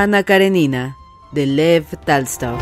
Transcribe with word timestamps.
Ana 0.00 0.22
Karenina, 0.22 0.96
de 1.32 1.44
Lev 1.44 1.86
Talstov. 2.04 2.56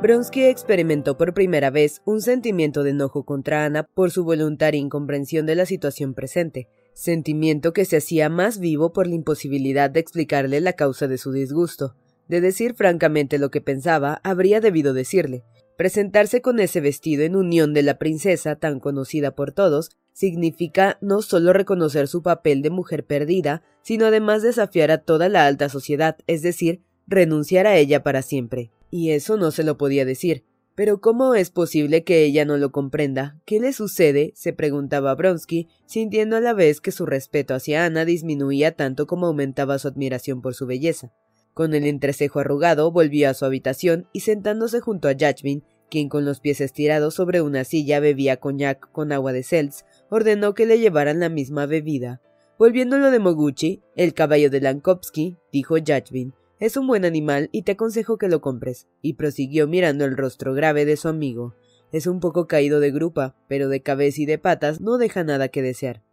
Bronsky 0.00 0.44
experimentó 0.44 1.18
por 1.18 1.34
primera 1.34 1.68
vez 1.68 2.00
un 2.06 2.22
sentimiento 2.22 2.82
de 2.82 2.92
enojo 2.92 3.24
contra 3.24 3.66
Ana 3.66 3.82
por 3.82 4.10
su 4.10 4.24
voluntaria 4.24 4.80
incomprensión 4.80 5.44
de 5.44 5.56
la 5.56 5.66
situación 5.66 6.14
presente, 6.14 6.68
sentimiento 6.94 7.72
que 7.72 7.84
se 7.84 7.96
hacía 7.96 8.28
más 8.28 8.58
vivo 8.58 8.92
por 8.92 9.06
la 9.06 9.14
imposibilidad 9.14 9.90
de 9.90 10.00
explicarle 10.00 10.60
la 10.60 10.74
causa 10.74 11.08
de 11.08 11.18
su 11.18 11.32
disgusto. 11.32 11.94
De 12.28 12.40
decir 12.40 12.74
francamente 12.74 13.38
lo 13.38 13.50
que 13.50 13.60
pensaba, 13.60 14.20
habría 14.24 14.60
debido 14.60 14.94
decirle. 14.94 15.44
Presentarse 15.76 16.42
con 16.42 16.60
ese 16.60 16.80
vestido 16.80 17.24
en 17.24 17.34
unión 17.34 17.74
de 17.74 17.82
la 17.82 17.98
princesa, 17.98 18.56
tan 18.56 18.78
conocida 18.78 19.34
por 19.34 19.52
todos, 19.52 19.90
significa 20.12 20.98
no 21.00 21.22
solo 21.22 21.52
reconocer 21.52 22.08
su 22.08 22.22
papel 22.22 22.62
de 22.62 22.70
mujer 22.70 23.04
perdida, 23.04 23.62
sino 23.82 24.06
además 24.06 24.42
desafiar 24.42 24.90
a 24.90 24.98
toda 24.98 25.28
la 25.28 25.46
alta 25.46 25.68
sociedad, 25.68 26.18
es 26.26 26.42
decir, 26.42 26.82
renunciar 27.06 27.66
a 27.66 27.76
ella 27.76 28.02
para 28.02 28.22
siempre. 28.22 28.70
Y 28.90 29.10
eso 29.10 29.36
no 29.36 29.50
se 29.50 29.64
lo 29.64 29.78
podía 29.78 30.04
decir. 30.04 30.44
Pero 30.74 31.00
¿cómo 31.00 31.34
es 31.34 31.50
posible 31.50 32.02
que 32.02 32.24
ella 32.24 32.46
no 32.46 32.56
lo 32.56 32.72
comprenda? 32.72 33.36
¿Qué 33.44 33.60
le 33.60 33.74
sucede? 33.74 34.32
se 34.34 34.54
preguntaba 34.54 35.14
Bronsky, 35.14 35.68
sintiendo 35.86 36.36
a 36.36 36.40
la 36.40 36.54
vez 36.54 36.80
que 36.80 36.92
su 36.92 37.04
respeto 37.04 37.54
hacia 37.54 37.84
Ana 37.84 38.06
disminuía 38.06 38.74
tanto 38.74 39.06
como 39.06 39.26
aumentaba 39.26 39.78
su 39.78 39.88
admiración 39.88 40.40
por 40.40 40.54
su 40.54 40.66
belleza. 40.66 41.12
Con 41.52 41.74
el 41.74 41.84
entrecejo 41.84 42.40
arrugado 42.40 42.90
volvió 42.90 43.28
a 43.28 43.34
su 43.34 43.44
habitación 43.44 44.08
y 44.14 44.20
sentándose 44.20 44.80
junto 44.80 45.08
a 45.08 45.12
Yachvin, 45.12 45.62
quien 45.90 46.08
con 46.08 46.24
los 46.24 46.40
pies 46.40 46.62
estirados 46.62 47.14
sobre 47.14 47.42
una 47.42 47.64
silla 47.64 48.00
bebía 48.00 48.38
coñac 48.38 48.90
con 48.92 49.12
agua 49.12 49.34
de 49.34 49.42
Seltz, 49.42 49.84
ordenó 50.08 50.54
que 50.54 50.64
le 50.64 50.78
llevaran 50.78 51.20
la 51.20 51.28
misma 51.28 51.66
bebida. 51.66 52.22
Volviéndolo 52.58 53.10
de 53.10 53.18
Moguchi, 53.18 53.82
el 53.94 54.14
caballo 54.14 54.48
de 54.48 54.62
Lankovsky, 54.62 55.36
dijo 55.52 55.76
Yachvin, 55.76 56.32
es 56.62 56.76
un 56.76 56.86
buen 56.86 57.04
animal 57.04 57.48
y 57.50 57.62
te 57.62 57.72
aconsejo 57.72 58.18
que 58.18 58.28
lo 58.28 58.40
compres. 58.40 58.86
Y 59.00 59.14
prosiguió 59.14 59.66
mirando 59.66 60.04
el 60.04 60.16
rostro 60.16 60.54
grave 60.54 60.84
de 60.84 60.96
su 60.96 61.08
amigo. 61.08 61.56
Es 61.90 62.06
un 62.06 62.20
poco 62.20 62.46
caído 62.46 62.78
de 62.78 62.92
grupa, 62.92 63.34
pero 63.48 63.68
de 63.68 63.82
cabeza 63.82 64.22
y 64.22 64.26
de 64.26 64.38
patas 64.38 64.80
no 64.80 64.96
deja 64.96 65.24
nada 65.24 65.48
que 65.48 65.60
desear. 65.60 66.04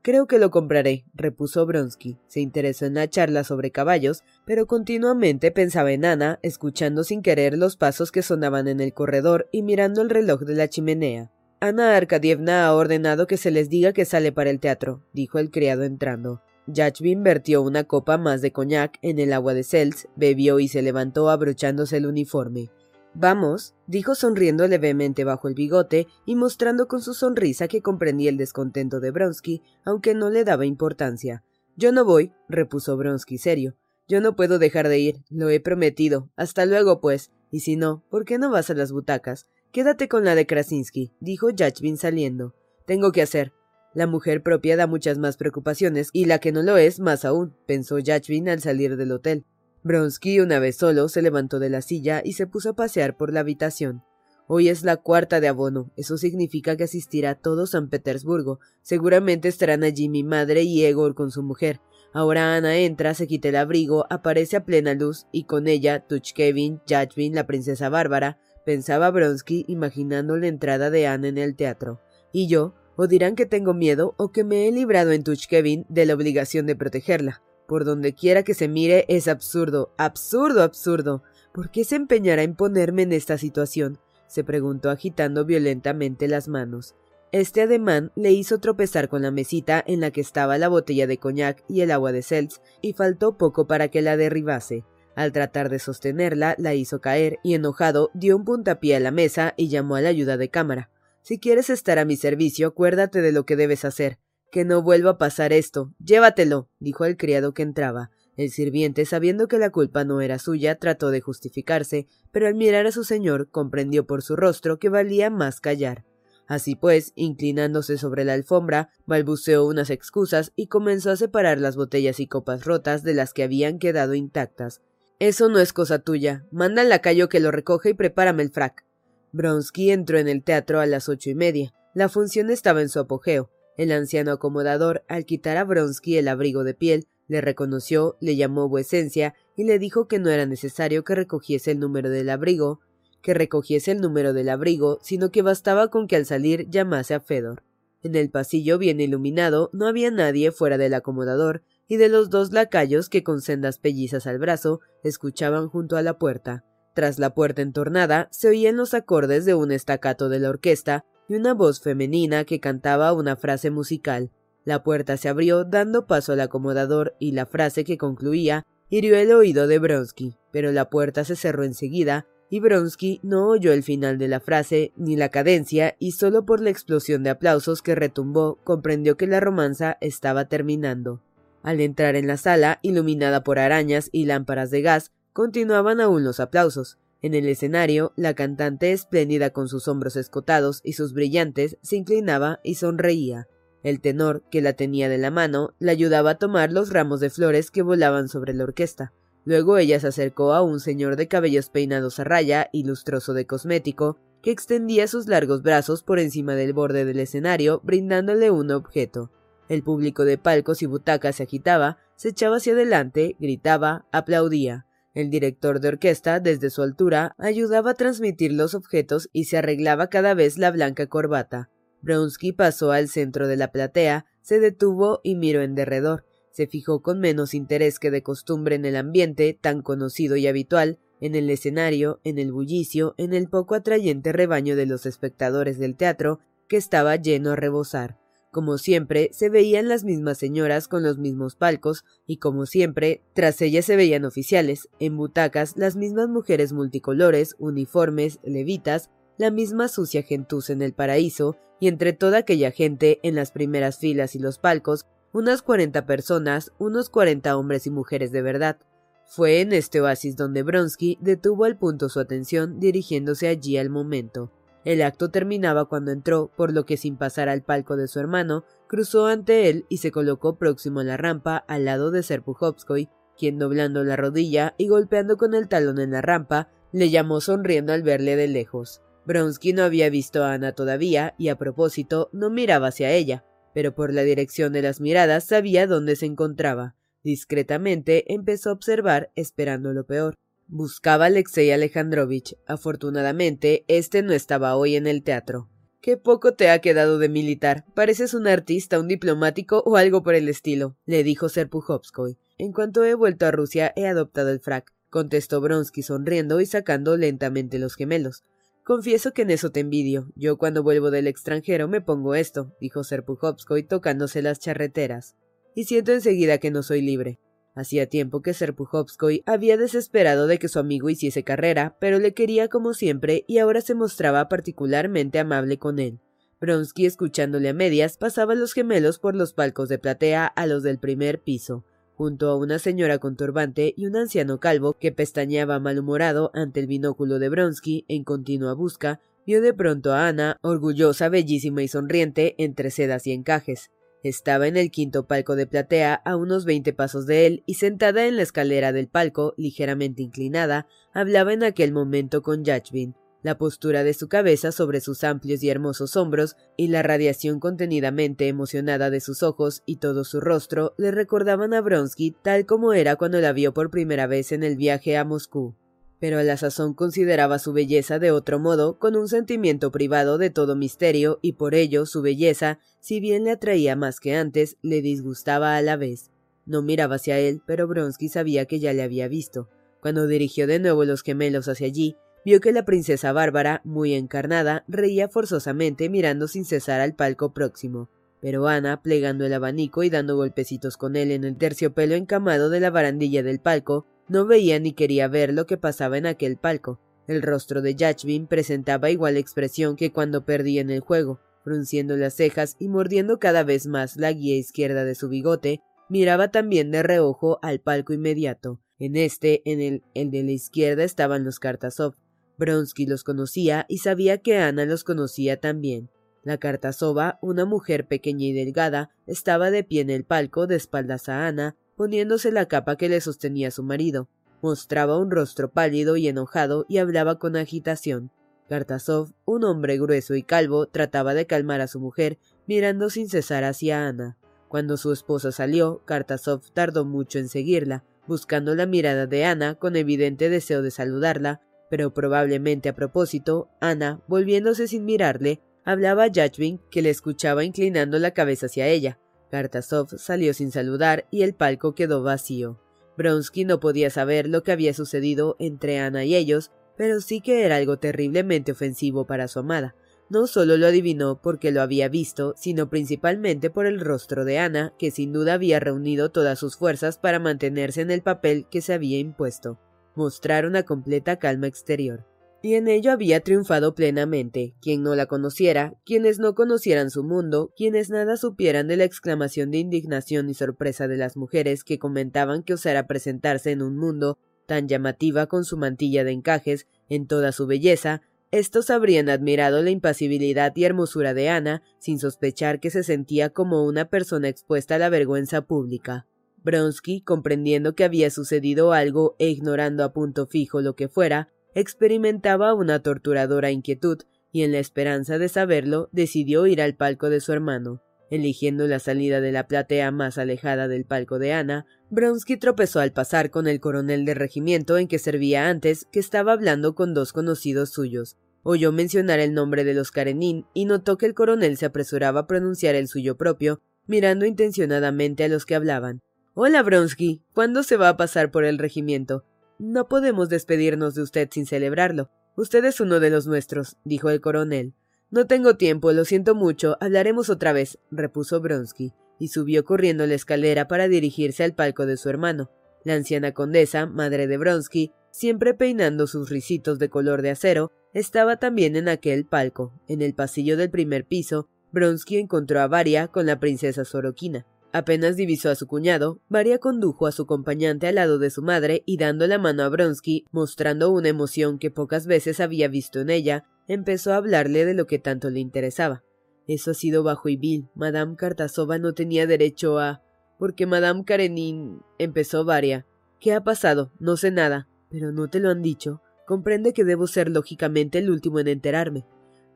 Creo 0.00 0.26
que 0.26 0.38
lo 0.38 0.50
compraré, 0.50 1.04
repuso 1.12 1.66
Bronsky. 1.66 2.16
Se 2.28 2.40
interesó 2.40 2.86
en 2.86 2.94
la 2.94 3.10
charla 3.10 3.44
sobre 3.44 3.72
caballos, 3.72 4.24
pero 4.46 4.66
continuamente 4.66 5.50
pensaba 5.50 5.92
en 5.92 6.06
Ana, 6.06 6.38
escuchando 6.42 7.04
sin 7.04 7.20
querer 7.20 7.58
los 7.58 7.76
pasos 7.76 8.10
que 8.10 8.22
sonaban 8.22 8.68
en 8.68 8.80
el 8.80 8.94
corredor 8.94 9.50
y 9.52 9.60
mirando 9.60 10.00
el 10.00 10.08
reloj 10.08 10.44
de 10.44 10.54
la 10.54 10.68
chimenea. 10.68 11.30
Ana 11.60 11.94
Arkadievna 11.94 12.64
ha 12.64 12.74
ordenado 12.74 13.26
que 13.26 13.36
se 13.36 13.50
les 13.50 13.68
diga 13.68 13.92
que 13.92 14.06
sale 14.06 14.32
para 14.32 14.48
el 14.48 14.60
teatro, 14.60 15.04
dijo 15.12 15.38
el 15.38 15.50
criado 15.50 15.82
entrando. 15.82 16.40
Yachvin 16.72 17.22
vertió 17.22 17.62
una 17.62 17.84
copa 17.84 18.18
más 18.18 18.42
de 18.42 18.52
coñac 18.52 18.98
en 19.02 19.18
el 19.18 19.32
agua 19.32 19.54
de 19.54 19.62
Seltz, 19.62 20.08
bebió 20.16 20.60
y 20.60 20.68
se 20.68 20.82
levantó 20.82 21.30
abrochándose 21.30 21.96
el 21.96 22.06
uniforme. 22.06 22.70
Vamos, 23.14 23.74
dijo 23.86 24.14
sonriendo 24.14 24.68
levemente 24.68 25.24
bajo 25.24 25.48
el 25.48 25.54
bigote 25.54 26.06
y 26.24 26.36
mostrando 26.36 26.86
con 26.86 27.02
su 27.02 27.12
sonrisa 27.12 27.66
que 27.66 27.82
comprendía 27.82 28.30
el 28.30 28.36
descontento 28.36 29.00
de 29.00 29.10
Bronsky, 29.10 29.62
aunque 29.84 30.14
no 30.14 30.30
le 30.30 30.44
daba 30.44 30.64
importancia. 30.64 31.42
Yo 31.76 31.92
no 31.92 32.04
voy, 32.04 32.32
repuso 32.48 32.96
Bronsky 32.96 33.38
serio. 33.38 33.74
Yo 34.06 34.20
no 34.20 34.36
puedo 34.36 34.58
dejar 34.58 34.88
de 34.88 34.98
ir, 34.98 35.24
lo 35.28 35.48
he 35.48 35.60
prometido. 35.60 36.30
Hasta 36.36 36.66
luego, 36.66 37.00
pues. 37.00 37.30
Y 37.50 37.60
si 37.60 37.76
no, 37.76 38.04
¿por 38.10 38.24
qué 38.24 38.38
no 38.38 38.50
vas 38.50 38.70
a 38.70 38.74
las 38.74 38.92
butacas? 38.92 39.46
Quédate 39.72 40.08
con 40.08 40.24
la 40.24 40.34
de 40.34 40.46
Krasinsky, 40.46 41.12
dijo 41.20 41.50
Yachvin 41.50 41.96
saliendo. 41.96 42.54
Tengo 42.86 43.12
que 43.12 43.22
hacer. 43.22 43.52
La 43.92 44.06
mujer 44.06 44.42
propia 44.42 44.76
da 44.76 44.86
muchas 44.86 45.18
más 45.18 45.36
preocupaciones 45.36 46.10
y 46.12 46.26
la 46.26 46.38
que 46.38 46.52
no 46.52 46.62
lo 46.62 46.76
es 46.76 47.00
más 47.00 47.24
aún, 47.24 47.56
pensó 47.66 47.98
Yachvin 47.98 48.48
al 48.48 48.60
salir 48.60 48.96
del 48.96 49.10
hotel. 49.10 49.44
Bronsky, 49.82 50.40
una 50.40 50.58
vez 50.58 50.76
solo, 50.76 51.08
se 51.08 51.22
levantó 51.22 51.58
de 51.58 51.70
la 51.70 51.82
silla 51.82 52.22
y 52.24 52.34
se 52.34 52.46
puso 52.46 52.70
a 52.70 52.76
pasear 52.76 53.16
por 53.16 53.32
la 53.32 53.40
habitación. 53.40 54.04
Hoy 54.46 54.68
es 54.68 54.84
la 54.84 54.96
cuarta 54.96 55.40
de 55.40 55.48
abono. 55.48 55.92
Eso 55.96 56.18
significa 56.18 56.76
que 56.76 56.84
asistirá 56.84 57.36
todo 57.36 57.66
San 57.66 57.88
Petersburgo. 57.88 58.58
Seguramente 58.82 59.48
estarán 59.48 59.84
allí 59.84 60.08
mi 60.08 60.24
madre 60.24 60.62
y 60.62 60.84
Egor 60.84 61.14
con 61.14 61.30
su 61.30 61.42
mujer. 61.42 61.80
Ahora 62.12 62.56
Ana 62.56 62.76
entra, 62.76 63.14
se 63.14 63.28
quita 63.28 63.48
el 63.48 63.56
abrigo, 63.56 64.06
aparece 64.10 64.56
a 64.56 64.64
plena 64.64 64.94
luz 64.94 65.26
y 65.30 65.44
con 65.44 65.68
ella 65.68 66.04
Tuchkevin, 66.06 66.80
Yachvin, 66.86 67.34
la 67.34 67.46
princesa 67.46 67.88
Bárbara, 67.88 68.38
pensaba 68.66 69.10
Bronsky 69.10 69.64
imaginando 69.68 70.36
la 70.36 70.48
entrada 70.48 70.90
de 70.90 71.06
Ana 71.06 71.28
en 71.28 71.38
el 71.38 71.54
teatro. 71.54 72.00
Y 72.32 72.48
yo, 72.48 72.74
o 73.00 73.06
dirán 73.06 73.34
que 73.34 73.46
tengo 73.46 73.72
miedo 73.72 74.14
o 74.18 74.30
que 74.30 74.44
me 74.44 74.68
he 74.68 74.72
librado 74.72 75.12
en 75.12 75.24
Tuchkevin 75.24 75.86
de 75.88 76.04
la 76.04 76.12
obligación 76.12 76.66
de 76.66 76.76
protegerla. 76.76 77.40
Por 77.66 77.86
donde 77.86 78.14
quiera 78.14 78.42
que 78.42 78.52
se 78.52 78.68
mire 78.68 79.06
es 79.08 79.26
absurdo, 79.26 79.94
absurdo, 79.96 80.62
absurdo. 80.62 81.22
¿Por 81.54 81.70
qué 81.70 81.84
se 81.84 81.96
empeñará 81.96 82.42
en 82.42 82.54
ponerme 82.54 83.00
en 83.00 83.14
esta 83.14 83.38
situación? 83.38 83.98
se 84.26 84.44
preguntó 84.44 84.90
agitando 84.90 85.46
violentamente 85.46 86.28
las 86.28 86.46
manos. 86.46 86.94
Este 87.32 87.62
ademán 87.62 88.12
le 88.16 88.32
hizo 88.32 88.58
tropezar 88.58 89.08
con 89.08 89.22
la 89.22 89.30
mesita 89.30 89.82
en 89.86 90.00
la 90.00 90.10
que 90.10 90.20
estaba 90.20 90.58
la 90.58 90.68
botella 90.68 91.06
de 91.06 91.16
coñac 91.16 91.64
y 91.70 91.80
el 91.80 91.92
agua 91.92 92.12
de 92.12 92.20
Seltz, 92.20 92.60
y 92.82 92.92
faltó 92.92 93.38
poco 93.38 93.66
para 93.66 93.88
que 93.88 94.02
la 94.02 94.18
derribase. 94.18 94.84
Al 95.16 95.32
tratar 95.32 95.70
de 95.70 95.78
sostenerla, 95.78 96.54
la 96.58 96.74
hizo 96.74 97.00
caer, 97.00 97.38
y 97.42 97.54
enojado 97.54 98.10
dio 98.12 98.36
un 98.36 98.44
puntapié 98.44 98.96
a 98.96 99.00
la 99.00 99.10
mesa 99.10 99.54
y 99.56 99.68
llamó 99.68 99.96
a 99.96 100.02
la 100.02 100.10
ayuda 100.10 100.36
de 100.36 100.50
cámara. 100.50 100.90
Si 101.22 101.38
quieres 101.38 101.70
estar 101.70 101.98
a 101.98 102.04
mi 102.04 102.16
servicio, 102.16 102.68
acuérdate 102.68 103.20
de 103.20 103.32
lo 103.32 103.44
que 103.44 103.56
debes 103.56 103.84
hacer. 103.84 104.18
Que 104.50 104.64
no 104.64 104.82
vuelva 104.82 105.10
a 105.10 105.18
pasar 105.18 105.52
esto. 105.52 105.94
Llévatelo, 106.04 106.68
dijo 106.80 107.04
el 107.04 107.16
criado 107.16 107.54
que 107.54 107.62
entraba. 107.62 108.10
El 108.36 108.50
sirviente, 108.50 109.04
sabiendo 109.04 109.48
que 109.48 109.58
la 109.58 109.70
culpa 109.70 110.04
no 110.04 110.20
era 110.20 110.38
suya, 110.38 110.76
trató 110.76 111.10
de 111.10 111.20
justificarse, 111.20 112.06
pero 112.32 112.46
al 112.46 112.54
mirar 112.54 112.86
a 112.86 112.92
su 112.92 113.04
señor 113.04 113.50
comprendió 113.50 114.06
por 114.06 114.22
su 114.22 114.34
rostro 114.34 114.78
que 114.78 114.88
valía 114.88 115.30
más 115.30 115.60
callar. 115.60 116.04
Así 116.46 116.74
pues, 116.74 117.12
inclinándose 117.14 117.96
sobre 117.96 118.24
la 118.24 118.32
alfombra, 118.32 118.90
balbuceó 119.06 119.66
unas 119.66 119.88
excusas 119.88 120.52
y 120.56 120.66
comenzó 120.66 121.10
a 121.10 121.16
separar 121.16 121.60
las 121.60 121.76
botellas 121.76 122.18
y 122.18 122.26
copas 122.26 122.64
rotas 122.64 123.04
de 123.04 123.14
las 123.14 123.32
que 123.32 123.44
habían 123.44 123.78
quedado 123.78 124.14
intactas. 124.14 124.80
Eso 125.20 125.48
no 125.48 125.60
es 125.60 125.72
cosa 125.72 126.00
tuya. 126.00 126.46
Manda 126.50 126.82
al 126.82 126.88
lacayo 126.88 127.28
que 127.28 127.38
lo 127.38 127.52
recoja 127.52 127.90
y 127.90 127.94
prepárame 127.94 128.42
el 128.42 128.50
frac. 128.50 128.84
Bronsky 129.32 129.90
entró 129.90 130.18
en 130.18 130.28
el 130.28 130.42
teatro 130.42 130.80
a 130.80 130.86
las 130.86 131.08
ocho 131.08 131.30
y 131.30 131.34
media. 131.34 131.72
La 131.94 132.08
función 132.08 132.50
estaba 132.50 132.82
en 132.82 132.88
su 132.88 132.98
apogeo. 132.98 133.50
El 133.76 133.92
anciano 133.92 134.32
acomodador, 134.32 135.04
al 135.08 135.24
quitar 135.24 135.56
a 135.56 135.64
Bronsky 135.64 136.18
el 136.18 136.28
abrigo 136.28 136.64
de 136.64 136.74
piel, 136.74 137.06
le 137.28 137.40
reconoció, 137.40 138.16
le 138.20 138.36
llamó 138.36 138.68
vuecencia 138.68 139.34
y 139.56 139.64
le 139.64 139.78
dijo 139.78 140.08
que 140.08 140.18
no 140.18 140.30
era 140.30 140.46
necesario 140.46 141.04
que 141.04 141.14
recogiese 141.14 141.70
el 141.70 141.78
número 141.78 142.10
del 142.10 142.28
abrigo, 142.28 142.80
que 143.22 143.34
recogiese 143.34 143.92
el 143.92 144.00
número 144.00 144.32
del 144.32 144.48
abrigo, 144.48 144.98
sino 145.02 145.30
que 145.30 145.42
bastaba 145.42 145.88
con 145.88 146.08
que 146.08 146.16
al 146.16 146.26
salir 146.26 146.68
llamase 146.68 147.14
a 147.14 147.20
Fedor. 147.20 147.62
En 148.02 148.14
el 148.16 148.30
pasillo 148.30 148.78
bien 148.78 149.00
iluminado 149.00 149.70
no 149.72 149.86
había 149.86 150.10
nadie 150.10 150.52
fuera 150.52 150.78
del 150.78 150.94
acomodador 150.94 151.62
y 151.86 151.96
de 151.96 152.08
los 152.08 152.30
dos 152.30 152.52
lacayos 152.52 153.08
que 153.08 153.22
con 153.22 153.42
sendas 153.42 153.78
pellizas 153.78 154.26
al 154.26 154.38
brazo 154.38 154.80
escuchaban 155.04 155.68
junto 155.68 155.96
a 155.96 156.02
la 156.02 156.18
puerta. 156.18 156.64
Tras 157.00 157.18
la 157.18 157.32
puerta 157.32 157.62
entornada 157.62 158.28
se 158.30 158.48
oían 158.48 158.76
los 158.76 158.92
acordes 158.92 159.46
de 159.46 159.54
un 159.54 159.72
estacato 159.72 160.28
de 160.28 160.38
la 160.38 160.50
orquesta 160.50 161.06
y 161.30 161.34
una 161.34 161.54
voz 161.54 161.80
femenina 161.80 162.44
que 162.44 162.60
cantaba 162.60 163.14
una 163.14 163.36
frase 163.36 163.70
musical. 163.70 164.30
La 164.66 164.82
puerta 164.82 165.16
se 165.16 165.30
abrió 165.30 165.64
dando 165.64 166.06
paso 166.06 166.34
al 166.34 166.40
acomodador 166.40 167.16
y 167.18 167.32
la 167.32 167.46
frase 167.46 167.84
que 167.84 167.96
concluía 167.96 168.66
hirió 168.90 169.16
el 169.16 169.32
oído 169.32 169.66
de 169.66 169.78
Bronsky, 169.78 170.36
pero 170.52 170.72
la 170.72 170.90
puerta 170.90 171.24
se 171.24 171.36
cerró 171.36 171.64
enseguida 171.64 172.26
y 172.50 172.60
Bronsky 172.60 173.20
no 173.22 173.48
oyó 173.48 173.72
el 173.72 173.82
final 173.82 174.18
de 174.18 174.28
la 174.28 174.40
frase 174.40 174.92
ni 174.94 175.16
la 175.16 175.30
cadencia 175.30 175.96
y 175.98 176.12
solo 176.12 176.44
por 176.44 176.60
la 176.60 176.68
explosión 176.68 177.22
de 177.22 177.30
aplausos 177.30 177.80
que 177.80 177.94
retumbó 177.94 178.58
comprendió 178.62 179.16
que 179.16 179.26
la 179.26 179.40
romanza 179.40 179.96
estaba 180.02 180.48
terminando. 180.48 181.22
Al 181.62 181.80
entrar 181.80 182.14
en 182.14 182.26
la 182.26 182.36
sala, 182.36 182.78
iluminada 182.82 183.42
por 183.42 183.58
arañas 183.58 184.10
y 184.12 184.26
lámparas 184.26 184.70
de 184.70 184.82
gas, 184.82 185.12
continuaban 185.32 186.00
aún 186.00 186.24
los 186.24 186.40
aplausos. 186.40 186.98
En 187.22 187.34
el 187.34 187.46
escenario, 187.46 188.12
la 188.16 188.34
cantante 188.34 188.92
espléndida 188.92 189.50
con 189.50 189.68
sus 189.68 189.88
hombros 189.88 190.16
escotados 190.16 190.80
y 190.84 190.94
sus 190.94 191.12
brillantes 191.12 191.76
se 191.82 191.96
inclinaba 191.96 192.60
y 192.64 192.76
sonreía. 192.76 193.46
El 193.82 194.00
tenor, 194.00 194.42
que 194.50 194.60
la 194.60 194.74
tenía 194.74 195.08
de 195.08 195.18
la 195.18 195.30
mano, 195.30 195.74
la 195.78 195.92
ayudaba 195.92 196.30
a 196.30 196.38
tomar 196.38 196.72
los 196.72 196.90
ramos 196.90 197.20
de 197.20 197.30
flores 197.30 197.70
que 197.70 197.82
volaban 197.82 198.28
sobre 198.28 198.54
la 198.54 198.64
orquesta. 198.64 199.12
Luego 199.44 199.78
ella 199.78 199.98
se 200.00 200.08
acercó 200.08 200.52
a 200.52 200.62
un 200.62 200.80
señor 200.80 201.16
de 201.16 201.28
cabellos 201.28 201.70
peinados 201.70 202.20
a 202.20 202.24
raya 202.24 202.68
y 202.72 202.84
lustroso 202.84 203.32
de 203.32 203.46
cosmético, 203.46 204.18
que 204.42 204.50
extendía 204.50 205.06
sus 205.06 205.28
largos 205.28 205.62
brazos 205.62 206.02
por 206.02 206.18
encima 206.18 206.54
del 206.54 206.72
borde 206.72 207.04
del 207.04 207.20
escenario, 207.20 207.80
brindándole 207.84 208.50
un 208.50 208.70
objeto. 208.70 209.30
El 209.68 209.82
público 209.82 210.24
de 210.24 210.38
palcos 210.38 210.82
y 210.82 210.86
butacas 210.86 211.36
se 211.36 211.44
agitaba, 211.44 211.98
se 212.16 212.30
echaba 212.30 212.56
hacia 212.56 212.72
adelante, 212.72 213.36
gritaba, 213.38 214.06
aplaudía. 214.12 214.86
El 215.14 215.30
director 215.30 215.80
de 215.80 215.88
orquesta, 215.88 216.40
desde 216.40 216.70
su 216.70 216.82
altura, 216.82 217.34
ayudaba 217.38 217.92
a 217.92 217.94
transmitir 217.94 218.52
los 218.52 218.74
objetos 218.74 219.28
y 219.32 219.44
se 219.44 219.58
arreglaba 219.58 220.08
cada 220.08 220.34
vez 220.34 220.58
la 220.58 220.70
blanca 220.70 221.06
corbata. 221.06 221.70
Bronsky 222.02 222.52
pasó 222.52 222.92
al 222.92 223.08
centro 223.08 223.48
de 223.48 223.56
la 223.56 223.72
platea, 223.72 224.26
se 224.40 224.60
detuvo 224.60 225.20
y 225.22 225.34
miró 225.34 225.62
en 225.62 225.74
derredor 225.74 226.24
se 226.50 226.66
fijó 226.66 227.00
con 227.00 227.20
menos 227.20 227.54
interés 227.54 227.98
que 227.98 228.10
de 228.10 228.22
costumbre 228.22 228.74
en 228.74 228.84
el 228.84 228.96
ambiente 228.96 229.58
tan 229.58 229.82
conocido 229.82 230.36
y 230.36 230.46
habitual, 230.46 230.98
en 231.20 231.34
el 231.34 231.50
escenario, 231.50 232.20
en 232.24 232.38
el 232.38 232.52
bullicio, 232.52 233.14
en 233.18 233.34
el 233.34 233.48
poco 233.48 233.74
atrayente 233.74 234.32
rebaño 234.32 234.74
de 234.76 234.86
los 234.86 235.06
espectadores 235.06 235.78
del 235.78 235.96
teatro, 235.96 236.40
que 236.68 236.76
estaba 236.76 237.16
lleno 237.16 237.52
a 237.52 237.56
rebosar. 237.56 238.18
Como 238.50 238.78
siempre, 238.78 239.30
se 239.32 239.48
veían 239.48 239.88
las 239.88 240.02
mismas 240.02 240.38
señoras 240.38 240.88
con 240.88 241.04
los 241.04 241.18
mismos 241.18 241.54
palcos, 241.54 242.04
y 242.26 242.38
como 242.38 242.66
siempre, 242.66 243.22
tras 243.32 243.62
ellas 243.62 243.84
se 243.84 243.94
veían 243.94 244.24
oficiales, 244.24 244.88
en 244.98 245.16
butacas 245.16 245.76
las 245.76 245.94
mismas 245.94 246.28
mujeres 246.28 246.72
multicolores, 246.72 247.54
uniformes, 247.60 248.40
levitas, 248.42 249.10
la 249.38 249.52
misma 249.52 249.86
sucia 249.86 250.22
gentuza 250.22 250.72
en 250.72 250.82
el 250.82 250.94
paraíso, 250.94 251.56
y 251.78 251.86
entre 251.86 252.12
toda 252.12 252.38
aquella 252.38 252.72
gente, 252.72 253.20
en 253.22 253.36
las 253.36 253.52
primeras 253.52 253.98
filas 253.98 254.34
y 254.34 254.40
los 254.40 254.58
palcos, 254.58 255.06
unas 255.32 255.62
cuarenta 255.62 256.04
personas, 256.04 256.72
unos 256.78 257.08
cuarenta 257.08 257.56
hombres 257.56 257.86
y 257.86 257.90
mujeres 257.90 258.32
de 258.32 258.42
verdad. 258.42 258.78
Fue 259.26 259.60
en 259.60 259.72
este 259.72 260.00
oasis 260.00 260.34
donde 260.34 260.64
Bronsky 260.64 261.16
detuvo 261.20 261.66
al 261.66 261.78
punto 261.78 262.08
su 262.08 262.18
atención 262.18 262.80
dirigiéndose 262.80 263.46
allí 263.46 263.76
al 263.76 263.88
momento. 263.88 264.50
El 264.84 265.02
acto 265.02 265.30
terminaba 265.30 265.84
cuando 265.84 266.10
entró, 266.10 266.50
por 266.56 266.72
lo 266.72 266.86
que 266.86 266.96
sin 266.96 267.16
pasar 267.16 267.48
al 267.48 267.62
palco 267.62 267.96
de 267.96 268.08
su 268.08 268.18
hermano, 268.18 268.64
cruzó 268.88 269.26
ante 269.26 269.68
él 269.68 269.84
y 269.88 269.98
se 269.98 270.10
colocó 270.10 270.56
próximo 270.56 271.00
a 271.00 271.04
la 271.04 271.16
rampa 271.16 271.56
al 271.56 271.84
lado 271.84 272.10
de 272.10 272.22
Serpuhovskoy, 272.22 273.10
quien 273.36 273.58
doblando 273.58 274.04
la 274.04 274.16
rodilla 274.16 274.74
y 274.78 274.88
golpeando 274.88 275.36
con 275.36 275.54
el 275.54 275.68
talón 275.68 276.00
en 276.00 276.12
la 276.12 276.22
rampa, 276.22 276.70
le 276.92 277.10
llamó 277.10 277.40
sonriendo 277.40 277.92
al 277.92 278.02
verle 278.02 278.36
de 278.36 278.48
lejos. 278.48 279.02
Bronsky 279.26 279.72
no 279.72 279.82
había 279.82 280.10
visto 280.10 280.44
a 280.44 280.54
Ana 280.54 280.72
todavía 280.72 281.34
y 281.38 281.48
a 281.48 281.56
propósito 281.56 282.30
no 282.32 282.50
miraba 282.50 282.88
hacia 282.88 283.10
ella, 283.12 283.44
pero 283.74 283.94
por 283.94 284.12
la 284.12 284.22
dirección 284.22 284.72
de 284.72 284.82
las 284.82 285.00
miradas 285.00 285.44
sabía 285.44 285.86
dónde 285.86 286.16
se 286.16 286.26
encontraba. 286.26 286.96
Discretamente 287.22 288.32
empezó 288.32 288.70
a 288.70 288.72
observar, 288.72 289.30
esperando 289.36 289.92
lo 289.92 290.06
peor. 290.06 290.34
Buscaba 290.72 291.24
a 291.24 291.26
Alexei 291.26 291.72
Alejandrovich. 291.72 292.56
Afortunadamente, 292.64 293.84
este 293.88 294.22
no 294.22 294.32
estaba 294.32 294.76
hoy 294.76 294.94
en 294.94 295.08
el 295.08 295.24
teatro. 295.24 295.68
Qué 296.00 296.16
poco 296.16 296.54
te 296.54 296.70
ha 296.70 296.78
quedado 296.78 297.18
de 297.18 297.28
militar. 297.28 297.84
Pareces 297.92 298.34
un 298.34 298.46
artista, 298.46 299.00
un 299.00 299.08
diplomático 299.08 299.82
o 299.84 299.96
algo 299.96 300.22
por 300.22 300.36
el 300.36 300.48
estilo, 300.48 300.96
le 301.06 301.24
dijo 301.24 301.48
Serpuhovskoy. 301.48 302.38
En 302.56 302.72
cuanto 302.72 303.02
he 303.02 303.14
vuelto 303.14 303.46
a 303.46 303.50
Rusia 303.50 303.92
he 303.96 304.06
adoptado 304.06 304.50
el 304.50 304.60
frac, 304.60 304.92
contestó 305.08 305.60
Bronsky 305.60 306.04
sonriendo 306.04 306.60
y 306.60 306.66
sacando 306.66 307.16
lentamente 307.16 307.80
los 307.80 307.96
gemelos. 307.96 308.44
Confieso 308.84 309.32
que 309.32 309.42
en 309.42 309.50
eso 309.50 309.72
te 309.72 309.80
envidio. 309.80 310.30
Yo 310.36 310.56
cuando 310.56 310.84
vuelvo 310.84 311.10
del 311.10 311.26
extranjero 311.26 311.88
me 311.88 312.00
pongo 312.00 312.36
esto, 312.36 312.76
dijo 312.80 313.02
Serpuhovskoy 313.02 313.82
tocándose 313.82 314.40
las 314.40 314.60
charreteras. 314.60 315.34
Y 315.74 315.86
siento 315.86 316.12
enseguida 316.12 316.58
que 316.58 316.70
no 316.70 316.84
soy 316.84 317.02
libre. 317.02 317.40
Hacía 317.80 318.10
tiempo 318.10 318.42
que 318.42 318.52
Serpuhovskoy 318.52 319.42
había 319.46 319.78
desesperado 319.78 320.46
de 320.46 320.58
que 320.58 320.68
su 320.68 320.78
amigo 320.78 321.08
hiciese 321.08 321.44
carrera, 321.44 321.96
pero 321.98 322.18
le 322.18 322.34
quería 322.34 322.68
como 322.68 322.92
siempre 322.92 323.46
y 323.48 323.56
ahora 323.56 323.80
se 323.80 323.94
mostraba 323.94 324.50
particularmente 324.50 325.38
amable 325.38 325.78
con 325.78 325.98
él. 325.98 326.18
Bronsky, 326.60 327.06
escuchándole 327.06 327.70
a 327.70 327.72
medias, 327.72 328.18
pasaba 328.18 328.54
los 328.54 328.74
gemelos 328.74 329.18
por 329.18 329.34
los 329.34 329.54
palcos 329.54 329.88
de 329.88 329.98
platea 329.98 330.44
a 330.46 330.66
los 330.66 330.82
del 330.82 330.98
primer 330.98 331.40
piso 331.40 331.84
junto 332.16 332.50
a 332.50 332.56
una 332.56 332.78
señora 332.78 333.16
con 333.16 333.34
turbante 333.34 333.94
y 333.96 334.04
un 334.04 334.14
anciano 334.14 334.60
calvo 334.60 334.92
que 334.92 335.10
pestañeaba 335.10 335.80
malhumorado 335.80 336.50
ante 336.52 336.80
el 336.80 336.86
binóculo 336.86 337.38
de 337.38 337.48
Bronsky 337.48 338.04
en 338.08 338.24
continua 338.24 338.74
busca, 338.74 339.22
vio 339.46 339.62
de 339.62 339.72
pronto 339.72 340.12
a 340.12 340.28
Ana, 340.28 340.58
orgullosa, 340.60 341.30
bellísima 341.30 341.82
y 341.82 341.88
sonriente, 341.88 342.56
entre 342.58 342.90
sedas 342.90 343.26
y 343.26 343.32
encajes. 343.32 343.90
Estaba 344.22 344.68
en 344.68 344.76
el 344.76 344.90
quinto 344.90 345.26
palco 345.26 345.56
de 345.56 345.66
platea, 345.66 346.14
a 346.14 346.36
unos 346.36 346.64
veinte 346.64 346.92
pasos 346.92 347.26
de 347.26 347.46
él, 347.46 347.62
y 347.66 347.74
sentada 347.74 348.26
en 348.26 348.36
la 348.36 348.42
escalera 348.42 348.92
del 348.92 349.08
palco, 349.08 349.54
ligeramente 349.56 350.22
inclinada, 350.22 350.86
hablaba 351.14 351.52
en 351.52 351.64
aquel 351.64 351.92
momento 351.92 352.42
con 352.42 352.64
Yachvin, 352.64 353.14
la 353.42 353.56
postura 353.56 354.04
de 354.04 354.12
su 354.14 354.28
cabeza 354.28 354.72
sobre 354.72 355.00
sus 355.00 355.24
amplios 355.24 355.62
y 355.62 355.70
hermosos 355.70 356.16
hombros 356.16 356.56
y 356.76 356.88
la 356.88 357.02
radiación 357.02 357.60
contenidamente 357.60 358.48
emocionada 358.48 359.08
de 359.08 359.20
sus 359.20 359.42
ojos 359.42 359.82
y 359.86 359.96
todo 359.96 360.24
su 360.24 360.40
rostro 360.40 360.94
le 360.98 361.10
recordaban 361.10 361.72
a 361.72 361.80
Bronsky 361.80 362.36
tal 362.42 362.66
como 362.66 362.92
era 362.92 363.16
cuando 363.16 363.40
la 363.40 363.52
vio 363.52 363.72
por 363.72 363.90
primera 363.90 364.26
vez 364.26 364.52
en 364.52 364.62
el 364.62 364.76
viaje 364.76 365.16
a 365.16 365.24
Moscú. 365.24 365.74
Pero 366.20 366.38
a 366.38 366.42
la 366.42 366.58
sazón 366.58 366.94
consideraba 366.94 367.58
su 367.58 367.72
belleza 367.72 368.18
de 368.18 368.30
otro 368.30 368.58
modo, 368.58 368.98
con 368.98 369.16
un 369.16 369.26
sentimiento 369.26 369.90
privado 369.90 370.38
de 370.38 370.50
todo 370.50 370.76
misterio, 370.76 371.38
y 371.42 371.54
por 371.54 371.74
ello 371.74 372.06
su 372.06 372.22
belleza, 372.22 372.78
si 373.00 373.20
bien 373.20 373.42
le 373.44 373.52
atraía 373.52 373.96
más 373.96 374.20
que 374.20 374.36
antes, 374.36 374.76
le 374.82 375.00
disgustaba 375.00 375.76
a 375.76 375.82
la 375.82 375.96
vez. 375.96 376.30
No 376.66 376.82
miraba 376.82 377.16
hacia 377.16 377.38
él, 377.38 377.62
pero 377.66 377.88
Bronsky 377.88 378.28
sabía 378.28 378.66
que 378.66 378.78
ya 378.78 378.92
le 378.92 379.02
había 379.02 379.26
visto. 379.28 379.68
Cuando 380.00 380.26
dirigió 380.26 380.66
de 380.66 380.78
nuevo 380.78 381.04
los 381.04 381.22
gemelos 381.22 381.68
hacia 381.68 381.86
allí, 381.86 382.16
vio 382.44 382.60
que 382.60 382.72
la 382.72 382.84
princesa 382.84 383.32
Bárbara, 383.32 383.80
muy 383.84 384.14
encarnada, 384.14 384.84
reía 384.88 385.28
forzosamente 385.28 386.08
mirando 386.10 386.48
sin 386.48 386.64
cesar 386.64 387.00
al 387.00 387.14
palco 387.14 387.52
próximo. 387.52 388.10
Pero 388.40 388.68
Ana, 388.68 389.02
plegando 389.02 389.44
el 389.44 389.52
abanico 389.52 390.02
y 390.02 390.10
dando 390.10 390.36
golpecitos 390.36 390.96
con 390.96 391.16
él 391.16 391.30
en 391.30 391.44
el 391.44 391.56
terciopelo 391.56 392.14
encamado 392.14 392.70
de 392.70 392.80
la 392.80 392.90
barandilla 392.90 393.42
del 393.42 393.60
palco, 393.60 394.06
no 394.30 394.46
veía 394.46 394.78
ni 394.78 394.92
quería 394.92 395.26
ver 395.26 395.52
lo 395.52 395.66
que 395.66 395.76
pasaba 395.76 396.16
en 396.16 396.24
aquel 396.24 396.56
palco. 396.56 397.00
El 397.26 397.42
rostro 397.42 397.82
de 397.82 397.96
Yachvin 397.96 398.46
presentaba 398.46 399.10
igual 399.10 399.36
expresión 399.36 399.96
que 399.96 400.12
cuando 400.12 400.44
perdía 400.44 400.80
en 400.80 400.90
el 400.90 401.00
juego, 401.00 401.40
frunciendo 401.64 402.16
las 402.16 402.34
cejas 402.34 402.76
y 402.78 402.88
mordiendo 402.88 403.40
cada 403.40 403.64
vez 403.64 403.88
más 403.88 404.16
la 404.16 404.32
guía 404.32 404.56
izquierda 404.56 405.04
de 405.04 405.16
su 405.16 405.28
bigote, 405.28 405.80
miraba 406.08 406.52
también 406.52 406.92
de 406.92 407.02
reojo 407.02 407.58
al 407.60 407.80
palco 407.80 408.12
inmediato. 408.12 408.80
En 409.00 409.16
este, 409.16 409.62
en 409.64 409.80
el, 409.80 410.02
el 410.14 410.30
de 410.30 410.44
la 410.44 410.52
izquierda, 410.52 411.02
estaban 411.02 411.44
los 411.44 411.58
Kartasov. 411.58 412.14
Bronsky 412.56 413.06
los 413.06 413.24
conocía 413.24 413.84
y 413.88 413.98
sabía 413.98 414.38
que 414.38 414.58
Ana 414.58 414.84
los 414.84 415.02
conocía 415.02 415.58
también. 415.58 416.08
La 416.44 416.58
Kartasova, 416.58 417.38
una 417.42 417.64
mujer 417.64 418.06
pequeña 418.06 418.46
y 418.46 418.52
delgada, 418.52 419.10
estaba 419.26 419.70
de 419.70 419.82
pie 419.82 420.02
en 420.02 420.10
el 420.10 420.24
palco 420.24 420.66
de 420.66 420.76
espaldas 420.76 421.28
a 421.28 421.46
Ana, 421.46 421.76
poniéndose 422.00 422.50
la 422.50 422.64
capa 422.64 422.96
que 422.96 423.10
le 423.10 423.20
sostenía 423.20 423.70
su 423.70 423.82
marido. 423.82 424.26
Mostraba 424.62 425.18
un 425.18 425.30
rostro 425.30 425.70
pálido 425.70 426.16
y 426.16 426.28
enojado 426.28 426.86
y 426.88 426.96
hablaba 426.96 427.38
con 427.38 427.56
agitación. 427.56 428.30
Kartasov, 428.70 429.34
un 429.44 429.64
hombre 429.64 429.98
grueso 429.98 430.34
y 430.34 430.42
calvo, 430.42 430.86
trataba 430.86 431.34
de 431.34 431.46
calmar 431.46 431.82
a 431.82 431.88
su 431.88 432.00
mujer, 432.00 432.38
mirando 432.66 433.10
sin 433.10 433.28
cesar 433.28 433.64
hacia 433.64 434.08
Ana. 434.08 434.38
Cuando 434.68 434.96
su 434.96 435.12
esposa 435.12 435.52
salió, 435.52 436.02
Kartasov 436.06 436.62
tardó 436.72 437.04
mucho 437.04 437.38
en 437.38 437.50
seguirla, 437.50 438.02
buscando 438.26 438.74
la 438.74 438.86
mirada 438.86 439.26
de 439.26 439.44
Ana 439.44 439.74
con 439.74 439.94
evidente 439.94 440.48
deseo 440.48 440.80
de 440.80 440.92
saludarla, 440.92 441.60
pero 441.90 442.14
probablemente 442.14 442.88
a 442.88 442.94
propósito, 442.94 443.68
Ana, 443.78 444.22
volviéndose 444.26 444.88
sin 444.88 445.04
mirarle, 445.04 445.60
hablaba 445.84 446.22
a 446.22 446.28
Yachvin, 446.28 446.80
que 446.90 447.02
le 447.02 447.10
escuchaba 447.10 447.62
inclinando 447.62 448.18
la 448.18 448.30
cabeza 448.30 448.68
hacia 448.68 448.86
ella. 448.86 449.18
Kartasov 449.50 450.18
salió 450.18 450.54
sin 450.54 450.70
saludar 450.70 451.26
y 451.30 451.42
el 451.42 451.54
palco 451.54 451.94
quedó 451.94 452.22
vacío. 452.22 452.80
Bronsky 453.16 453.64
no 453.64 453.80
podía 453.80 454.08
saber 454.10 454.48
lo 454.48 454.62
que 454.62 454.72
había 454.72 454.94
sucedido 454.94 455.56
entre 455.58 455.98
Ana 455.98 456.24
y 456.24 456.36
ellos, 456.36 456.70
pero 456.96 457.20
sí 457.20 457.40
que 457.40 457.64
era 457.64 457.76
algo 457.76 457.98
terriblemente 457.98 458.72
ofensivo 458.72 459.26
para 459.26 459.48
su 459.48 459.58
amada. 459.58 459.94
No 460.30 460.46
solo 460.46 460.76
lo 460.76 460.86
adivinó 460.86 461.40
porque 461.42 461.72
lo 461.72 461.82
había 461.82 462.08
visto, 462.08 462.54
sino 462.56 462.88
principalmente 462.88 463.68
por 463.68 463.86
el 463.86 463.98
rostro 463.98 464.44
de 464.44 464.58
Ana, 464.58 464.94
que 464.96 465.10
sin 465.10 465.32
duda 465.32 465.54
había 465.54 465.80
reunido 465.80 466.30
todas 466.30 466.58
sus 466.58 466.76
fuerzas 466.76 467.18
para 467.18 467.40
mantenerse 467.40 468.00
en 468.00 468.12
el 468.12 468.22
papel 468.22 468.66
que 468.70 468.80
se 468.80 468.94
había 468.94 469.18
impuesto, 469.18 469.80
mostrar 470.14 470.66
una 470.66 470.84
completa 470.84 471.40
calma 471.40 471.66
exterior. 471.66 472.29
Y 472.62 472.74
en 472.74 472.88
ello 472.88 473.12
había 473.12 473.40
triunfado 473.40 473.94
plenamente. 473.94 474.74
Quien 474.82 475.02
no 475.02 475.14
la 475.14 475.26
conociera, 475.26 475.94
quienes 476.04 476.38
no 476.38 476.54
conocieran 476.54 477.10
su 477.10 477.24
mundo, 477.24 477.72
quienes 477.76 478.10
nada 478.10 478.36
supieran 478.36 478.86
de 478.86 478.96
la 478.96 479.04
exclamación 479.04 479.70
de 479.70 479.78
indignación 479.78 480.50
y 480.50 480.54
sorpresa 480.54 481.08
de 481.08 481.16
las 481.16 481.36
mujeres 481.36 481.84
que 481.84 481.98
comentaban 481.98 482.62
que 482.62 482.74
osara 482.74 483.06
presentarse 483.06 483.70
en 483.70 483.80
un 483.80 483.96
mundo 483.96 484.38
tan 484.66 484.88
llamativa 484.88 485.46
con 485.46 485.64
su 485.64 485.76
mantilla 485.76 486.22
de 486.22 486.32
encajes, 486.32 486.86
en 487.08 487.26
toda 487.26 487.50
su 487.50 487.66
belleza, 487.66 488.22
estos 488.52 488.90
habrían 488.90 489.28
admirado 489.28 489.80
la 489.80 489.90
impasibilidad 489.90 490.72
y 490.74 490.84
hermosura 490.84 491.34
de 491.34 491.48
Ana, 491.48 491.82
sin 491.98 492.18
sospechar 492.18 492.80
que 492.80 492.90
se 492.90 493.04
sentía 493.04 493.50
como 493.50 493.84
una 493.84 494.06
persona 494.08 494.48
expuesta 494.48 494.96
a 494.96 494.98
la 494.98 495.08
vergüenza 495.08 495.62
pública. 495.62 496.26
Bronsky, 496.62 497.20
comprendiendo 497.20 497.94
que 497.94 498.04
había 498.04 498.28
sucedido 498.30 498.92
algo 498.92 499.36
e 499.38 499.48
ignorando 499.48 500.02
a 500.02 500.12
punto 500.12 500.46
fijo 500.46 500.80
lo 500.80 500.94
que 500.94 501.08
fuera, 501.08 501.52
experimentaba 501.74 502.74
una 502.74 503.02
torturadora 503.02 503.70
inquietud, 503.70 504.18
y 504.52 504.62
en 504.62 504.72
la 504.72 504.78
esperanza 504.78 505.38
de 505.38 505.48
saberlo, 505.48 506.08
decidió 506.12 506.66
ir 506.66 506.82
al 506.82 506.96
palco 506.96 507.30
de 507.30 507.40
su 507.40 507.52
hermano. 507.52 508.02
Eligiendo 508.30 508.86
la 508.86 509.00
salida 509.00 509.40
de 509.40 509.50
la 509.50 509.66
platea 509.66 510.10
más 510.12 510.38
alejada 510.38 510.86
del 510.86 511.04
palco 511.04 511.38
de 511.38 511.52
Ana, 511.52 511.86
Bronsky 512.10 512.56
tropezó 512.56 513.00
al 513.00 513.12
pasar 513.12 513.50
con 513.50 513.66
el 513.66 513.80
coronel 513.80 514.24
de 514.24 514.34
regimiento 514.34 514.98
en 514.98 515.08
que 515.08 515.18
servía 515.18 515.68
antes, 515.68 516.06
que 516.12 516.20
estaba 516.20 516.52
hablando 516.52 516.94
con 516.94 517.12
dos 517.12 517.32
conocidos 517.32 517.90
suyos. 517.90 518.36
Oyó 518.62 518.92
mencionar 518.92 519.40
el 519.40 519.52
nombre 519.52 519.84
de 519.84 519.94
los 519.94 520.10
Karenin 520.10 520.66
y 520.74 520.84
notó 520.84 521.18
que 521.18 521.26
el 521.26 521.34
coronel 521.34 521.76
se 521.76 521.86
apresuraba 521.86 522.40
a 522.40 522.46
pronunciar 522.46 522.94
el 522.94 523.08
suyo 523.08 523.36
propio, 523.36 523.80
mirando 524.06 524.46
intencionadamente 524.46 525.44
a 525.44 525.48
los 525.48 525.66
que 525.66 525.74
hablaban. 525.74 526.20
Hola, 526.54 526.82
Bronsky. 526.82 527.42
¿Cuándo 527.54 527.82
se 527.82 527.96
va 527.96 528.10
a 528.10 528.16
pasar 528.16 528.50
por 528.50 528.64
el 528.64 528.78
regimiento? 528.78 529.44
No 529.82 530.08
podemos 530.08 530.50
despedirnos 530.50 531.14
de 531.14 531.22
usted 531.22 531.48
sin 531.50 531.64
celebrarlo. 531.64 532.30
Usted 532.54 532.84
es 532.84 533.00
uno 533.00 533.18
de 533.18 533.30
los 533.30 533.46
nuestros, 533.46 533.96
dijo 534.04 534.28
el 534.28 534.42
coronel. 534.42 534.92
No 535.30 535.46
tengo 535.46 535.78
tiempo, 535.78 536.12
lo 536.12 536.26
siento 536.26 536.54
mucho. 536.54 536.98
Hablaremos 537.00 537.48
otra 537.48 537.72
vez, 537.72 537.98
repuso 538.10 538.60
Bronsky 538.60 539.14
y 539.38 539.48
subió 539.48 539.86
corriendo 539.86 540.26
la 540.26 540.34
escalera 540.34 540.86
para 540.86 541.08
dirigirse 541.08 541.64
al 541.64 541.74
palco 541.74 542.04
de 542.04 542.18
su 542.18 542.28
hermano. 542.28 542.70
La 543.04 543.14
anciana 543.14 543.52
condesa, 543.52 544.04
madre 544.04 544.46
de 544.46 544.58
Bronsky, 544.58 545.12
siempre 545.30 545.72
peinando 545.72 546.26
sus 546.26 546.50
risitos 546.50 546.98
de 546.98 547.08
color 547.08 547.40
de 547.40 547.48
acero, 547.48 547.90
estaba 548.12 548.58
también 548.58 548.96
en 548.96 549.08
aquel 549.08 549.46
palco. 549.46 549.98
En 550.08 550.20
el 550.20 550.34
pasillo 550.34 550.76
del 550.76 550.90
primer 550.90 551.24
piso, 551.24 551.70
Bronsky 551.90 552.36
encontró 552.36 552.80
a 552.80 552.86
Varia 552.86 553.28
con 553.28 553.46
la 553.46 553.58
princesa 553.58 554.04
Sorokina. 554.04 554.66
Apenas 554.92 555.36
divisó 555.36 555.70
a 555.70 555.76
su 555.76 555.86
cuñado, 555.86 556.40
Varia 556.48 556.78
condujo 556.78 557.26
a 557.26 557.32
su 557.32 557.42
acompañante 557.42 558.08
al 558.08 558.16
lado 558.16 558.38
de 558.38 558.50
su 558.50 558.62
madre 558.62 559.04
y 559.06 559.18
dando 559.18 559.46
la 559.46 559.58
mano 559.58 559.84
a 559.84 559.88
Bronsky, 559.88 560.46
mostrando 560.50 561.10
una 561.10 561.28
emoción 561.28 561.78
que 561.78 561.92
pocas 561.92 562.26
veces 562.26 562.58
había 562.58 562.88
visto 562.88 563.20
en 563.20 563.30
ella, 563.30 563.64
empezó 563.86 564.32
a 564.32 564.36
hablarle 564.36 564.84
de 564.84 564.94
lo 564.94 565.06
que 565.06 565.20
tanto 565.20 565.48
le 565.48 565.60
interesaba. 565.60 566.24
Eso 566.66 566.92
ha 566.92 566.94
sido 566.94 567.22
bajo 567.22 567.48
y 567.48 567.56
vil. 567.56 567.88
Madame 567.94 568.36
Kartasova 568.36 568.98
no 568.98 569.12
tenía 569.12 569.46
derecho 569.46 569.98
a. 569.98 570.22
Porque 570.58 570.86
Madame 570.86 571.24
Karenin. 571.24 572.00
empezó 572.18 572.64
Varia. 572.64 573.06
¿Qué 573.40 573.52
ha 573.54 573.64
pasado? 573.64 574.12
No 574.20 574.36
sé 574.36 574.50
nada. 574.50 574.88
Pero 575.08 575.32
no 575.32 575.48
te 575.48 575.58
lo 575.58 575.70
han 575.70 575.82
dicho. 575.82 576.20
Comprende 576.46 576.92
que 576.92 577.04
debo 577.04 577.26
ser 577.26 577.48
lógicamente 577.48 578.18
el 578.18 578.30
último 578.30 578.60
en 578.60 578.68
enterarme. 578.68 579.26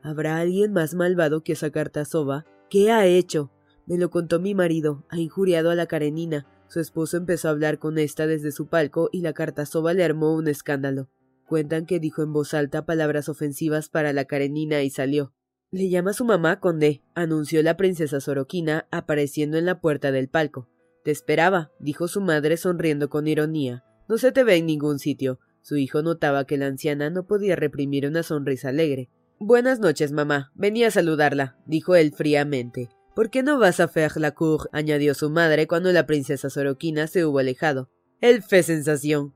¿Habrá 0.03 0.37
alguien 0.37 0.71
más 0.71 0.93
malvado 0.93 1.41
que 1.41 1.53
esa 1.53 1.71
Kartasova? 1.71 2.45
¿Qué 2.69 2.91
ha 2.91 3.05
hecho? 3.05 3.51
Me 3.87 3.97
lo 3.97 4.09
contó 4.09 4.39
mi 4.39 4.55
marido. 4.55 5.05
Ha 5.09 5.19
injuriado 5.19 5.69
a 5.69 5.75
la 5.75 5.85
Karenina. 5.85 6.47
Su 6.67 6.79
esposo 6.79 7.17
empezó 7.17 7.47
a 7.47 7.51
hablar 7.51 7.79
con 7.79 7.97
esta 7.97 8.27
desde 8.27 8.51
su 8.51 8.67
palco 8.67 9.09
y 9.11 9.21
la 9.21 9.33
Kartasova 9.33 9.93
le 9.93 10.03
armó 10.03 10.33
un 10.33 10.47
escándalo. 10.47 11.09
Cuentan 11.47 11.85
que 11.85 11.99
dijo 11.99 12.23
en 12.23 12.33
voz 12.33 12.53
alta 12.55 12.85
palabras 12.85 13.29
ofensivas 13.29 13.89
para 13.89 14.13
la 14.13 14.25
Karenina 14.25 14.81
y 14.81 14.89
salió. 14.89 15.33
Le 15.69 15.89
llama 15.89 16.13
su 16.13 16.25
mamá, 16.25 16.59
conde, 16.59 17.03
anunció 17.13 17.61
la 17.61 17.77
princesa 17.77 18.19
Sorokina, 18.19 18.87
apareciendo 18.91 19.57
en 19.57 19.65
la 19.65 19.79
puerta 19.79 20.11
del 20.11 20.29
palco. 20.29 20.67
Te 21.03 21.11
esperaba, 21.11 21.71
dijo 21.79 22.07
su 22.07 22.21
madre 22.21 22.57
sonriendo 22.57 23.09
con 23.09 23.27
ironía. 23.27 23.83
No 24.07 24.17
se 24.17 24.31
te 24.31 24.43
ve 24.43 24.55
en 24.55 24.65
ningún 24.65 24.97
sitio. 24.97 25.39
Su 25.61 25.77
hijo 25.77 26.01
notaba 26.01 26.45
que 26.45 26.57
la 26.57 26.67
anciana 26.67 27.09
no 27.09 27.27
podía 27.27 27.55
reprimir 27.55 28.07
una 28.07 28.23
sonrisa 28.23 28.69
alegre. 28.69 29.09
Buenas 29.39 29.79
noches, 29.79 30.11
mamá. 30.11 30.51
Venía 30.55 30.87
a 30.87 30.91
saludarla, 30.91 31.57
dijo 31.65 31.95
él 31.95 32.13
fríamente. 32.13 32.89
¿Por 33.15 33.29
qué 33.29 33.43
no 33.43 33.57
vas 33.57 33.79
a 33.79 33.87
faire 33.87 34.17
la 34.17 34.31
cour? 34.31 34.69
añadió 34.73 35.13
su 35.13 35.29
madre 35.29 35.67
cuando 35.67 35.91
la 35.93 36.05
princesa 36.05 36.49
Sorokina 36.49 37.07
se 37.07 37.25
hubo 37.25 37.39
alejado. 37.39 37.89
Él 38.19 38.43
fe 38.43 38.61
sensación. 38.61 39.33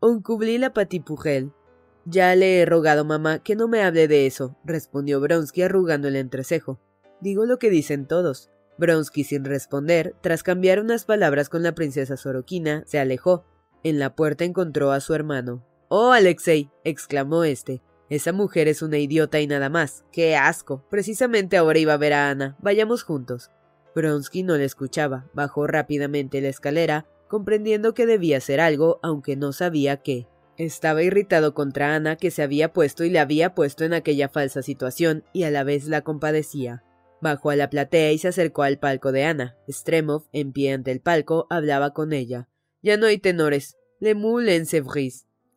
On 0.00 0.22
cubrí 0.22 0.56
la 0.56 0.72
patipugel. 0.72 1.52
Ya 2.06 2.34
le 2.34 2.60
he 2.60 2.64
rogado, 2.64 3.04
mamá, 3.04 3.40
que 3.40 3.56
no 3.56 3.68
me 3.68 3.82
hable 3.82 4.08
de 4.08 4.26
eso, 4.26 4.56
respondió 4.64 5.20
Bronsky 5.20 5.62
arrugando 5.62 6.08
el 6.08 6.16
entrecejo. 6.16 6.80
Digo 7.20 7.44
lo 7.44 7.58
que 7.58 7.68
dicen 7.68 8.06
todos. 8.06 8.50
Bronsky, 8.78 9.22
sin 9.24 9.44
responder, 9.44 10.14
tras 10.22 10.42
cambiar 10.42 10.80
unas 10.80 11.04
palabras 11.04 11.50
con 11.50 11.62
la 11.62 11.74
princesa 11.74 12.16
Sorokina, 12.16 12.84
se 12.86 12.98
alejó. 12.98 13.44
En 13.82 13.98
la 13.98 14.14
puerta 14.14 14.44
encontró 14.44 14.92
a 14.92 15.00
su 15.00 15.12
hermano. 15.12 15.62
Oh, 15.88 16.12
Alexei, 16.12 16.70
exclamó 16.84 17.44
este. 17.44 17.82
Esa 18.10 18.32
mujer 18.32 18.68
es 18.68 18.80
una 18.80 18.98
idiota 18.98 19.40
y 19.40 19.46
nada 19.46 19.68
más. 19.68 20.04
¡Qué 20.12 20.34
asco! 20.36 20.82
Precisamente 20.90 21.56
ahora 21.56 21.78
iba 21.78 21.92
a 21.92 21.98
ver 21.98 22.14
a 22.14 22.30
Ana. 22.30 22.56
Vayamos 22.60 23.02
juntos. 23.02 23.50
Bronsky 23.94 24.42
no 24.42 24.56
le 24.56 24.64
escuchaba. 24.64 25.26
Bajó 25.34 25.66
rápidamente 25.66 26.40
la 26.40 26.48
escalera, 26.48 27.06
comprendiendo 27.28 27.94
que 27.94 28.06
debía 28.06 28.38
hacer 28.38 28.60
algo, 28.60 28.98
aunque 29.02 29.36
no 29.36 29.52
sabía 29.52 29.98
qué. 29.98 30.26
Estaba 30.56 31.02
irritado 31.02 31.54
contra 31.54 31.94
Ana 31.94 32.16
que 32.16 32.30
se 32.30 32.42
había 32.42 32.72
puesto 32.72 33.04
y 33.04 33.10
le 33.10 33.20
había 33.20 33.54
puesto 33.54 33.84
en 33.84 33.92
aquella 33.92 34.28
falsa 34.28 34.62
situación 34.62 35.22
y 35.32 35.44
a 35.44 35.50
la 35.50 35.62
vez 35.62 35.86
la 35.86 36.00
compadecía. 36.00 36.82
Bajó 37.20 37.50
a 37.50 37.56
la 37.56 37.68
platea 37.68 38.12
y 38.12 38.18
se 38.18 38.28
acercó 38.28 38.62
al 38.62 38.78
palco 38.78 39.12
de 39.12 39.24
Ana. 39.24 39.56
Stremov, 39.68 40.24
en 40.32 40.52
pie 40.52 40.72
ante 40.72 40.90
el 40.92 41.00
palco, 41.00 41.46
hablaba 41.50 41.92
con 41.92 42.12
ella. 42.12 42.48
Ya 42.82 42.96
no 42.96 43.06
hay 43.06 43.18
tenores. 43.18 43.76
Le 44.00 44.14
moule 44.14 44.56
en. 44.56 44.66